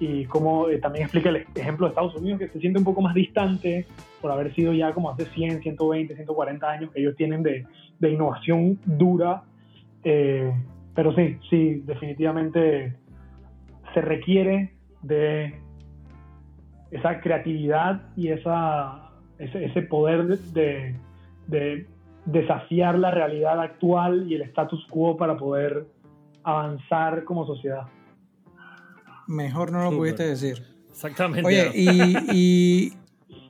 y 0.00 0.24
como 0.26 0.68
eh, 0.68 0.78
también 0.78 1.04
explica 1.04 1.28
el 1.28 1.36
ejemplo 1.54 1.86
de 1.86 1.90
Estados 1.90 2.14
Unidos, 2.16 2.40
que 2.40 2.48
se 2.48 2.60
siente 2.60 2.78
un 2.78 2.84
poco 2.84 3.00
más 3.00 3.14
distante 3.14 3.86
por 4.20 4.30
haber 4.30 4.54
sido 4.54 4.72
ya 4.72 4.92
como 4.92 5.10
hace 5.10 5.26
100, 5.26 5.62
120, 5.62 6.14
140 6.14 6.70
años 6.70 6.90
que 6.92 7.00
ellos 7.00 7.16
tienen 7.16 7.42
de, 7.42 7.66
de 7.98 8.10
innovación 8.10 8.78
dura. 8.84 9.42
Eh, 10.04 10.52
pero 10.94 11.14
sí, 11.14 11.38
sí, 11.48 11.82
definitivamente 11.86 12.94
se 13.94 14.00
requiere 14.00 14.72
de 15.02 15.54
esa 16.90 17.20
creatividad 17.20 18.02
y 18.16 18.28
esa, 18.28 19.10
ese, 19.38 19.64
ese 19.64 19.82
poder 19.82 20.26
de, 20.26 20.94
de 21.46 21.86
desafiar 22.26 22.98
la 22.98 23.10
realidad 23.10 23.60
actual 23.60 24.30
y 24.30 24.34
el 24.34 24.42
status 24.42 24.86
quo 24.90 25.16
para 25.16 25.36
poder 25.36 25.86
avanzar 26.44 27.24
como 27.24 27.46
sociedad. 27.46 27.86
Mejor 29.32 29.72
no 29.72 29.82
lo 29.82 29.96
pudiste 29.96 30.24
decir. 30.24 30.62
Exactamente. 30.90 31.46
Oye, 31.46 31.72
y, 31.74 32.92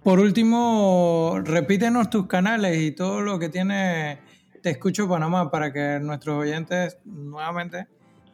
por 0.04 0.20
último, 0.20 1.40
repítenos 1.44 2.08
tus 2.08 2.28
canales 2.28 2.80
y 2.80 2.92
todo 2.92 3.20
lo 3.20 3.40
que 3.40 3.48
tiene 3.48 4.18
Te 4.62 4.70
Escucho 4.70 5.08
Panamá 5.08 5.50
para 5.50 5.72
que 5.72 5.98
nuestros 6.00 6.36
oyentes 6.36 6.98
nuevamente 7.04 7.88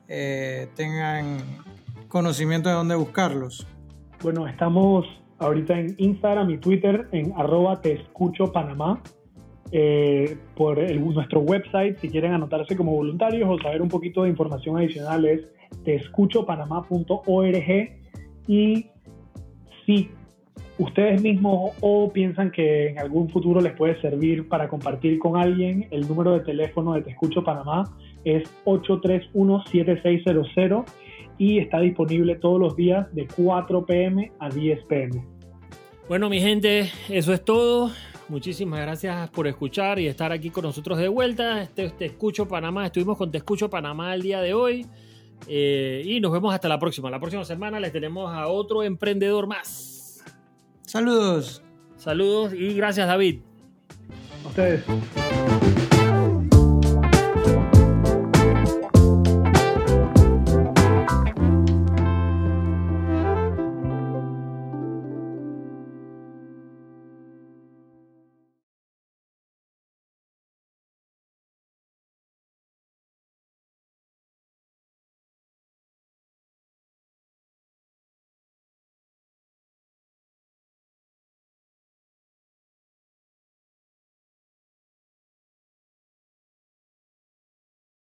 eh, 0.09 0.69
tengan 0.77 1.39
conocimiento 2.09 2.69
de 2.69 2.75
dónde 2.75 2.97
buscarlos. 2.97 3.67
Bueno, 4.23 4.47
estamos 4.47 5.07
ahorita 5.39 5.79
en 5.79 5.95
Instagram 5.97 6.51
y 6.51 6.59
Twitter 6.59 7.09
en 7.13 7.33
arroba 7.35 7.81
Te 7.81 7.93
Escucho 7.93 8.53
Panamá. 8.53 9.03
Eh, 9.73 10.37
por 10.55 10.79
nuestro 10.79 11.41
website, 11.41 11.99
si 11.99 12.11
quieren 12.11 12.33
anotarse 12.33 12.77
como 12.77 12.93
voluntarios 12.93 13.49
o 13.51 13.59
saber 13.63 13.81
un 13.81 13.89
poquito 13.89 14.25
de 14.25 14.31
información 14.31 14.77
adicional 14.77 15.25
es 15.25 15.47
teescuchopanamá.org 15.85 17.99
y 18.47 18.87
si 19.85 20.11
ustedes 20.79 21.21
mismos 21.23 21.73
o 21.81 22.13
piensan 22.13 22.51
que 22.51 22.89
en 22.89 22.99
algún 22.99 23.31
futuro 23.31 23.61
les 23.61 23.75
puede 23.75 24.01
servir 24.01 24.49
para 24.49 24.69
compartir 24.69 25.19
con 25.19 25.37
alguien, 25.37 25.87
el 25.91 26.09
número 26.09 26.33
de 26.33 26.41
teléfono 26.41 26.95
de 26.95 27.03
Te 27.03 27.11
Escucho 27.11 27.45
Panamá 27.45 27.85
es 28.25 28.49
831-7600 28.65 30.85
y 31.39 31.59
está 31.59 31.81
disponible 31.81 32.37
todos 32.37 32.61
los 32.61 32.77
días 32.77 33.13
de 33.15 33.27
4 33.27 33.87
pm 33.87 34.33
a 34.39 34.49
10 34.49 34.85
pm. 34.85 35.25
Bueno, 36.09 36.29
mi 36.29 36.41
gente, 36.41 36.91
eso 37.09 37.33
es 37.33 37.45
todo. 37.45 37.91
Muchísimas 38.29 38.81
gracias 38.81 39.31
por 39.31 39.47
escuchar 39.47 39.99
y 39.99 40.07
estar 40.07 40.33
aquí 40.33 40.51
con 40.51 40.65
nosotros 40.65 40.99
de 40.99 41.09
vuelta. 41.09 41.63
Este, 41.63 41.89
Te 41.91 42.05
Escucho 42.07 42.47
Panamá, 42.47 42.87
estuvimos 42.87 43.17
con 43.17 43.31
Te 43.31 43.39
Escucho 43.39 43.71
Panamá 43.71 44.15
el 44.15 44.23
día 44.23 44.41
de 44.41 44.55
hoy. 44.55 44.87
Eh, 45.47 46.03
y 46.05 46.21
nos 46.21 46.33
vemos 46.33 46.53
hasta 46.53 46.69
la 46.69 46.79
próxima. 46.79 47.11
La 47.11 47.21
próxima 47.21 47.45
semana 47.45 47.81
les 47.81 47.93
tenemos 47.93 48.33
a 48.33 48.49
otro 48.49 48.83
emprendedor 48.83 49.47
más. 49.47 50.25
Saludos. 50.83 51.63
Saludos 51.97 52.55
y 52.55 52.75
gracias 52.75 53.07
David. 53.07 53.41
A 54.45 54.49
ustedes. 54.49 55.78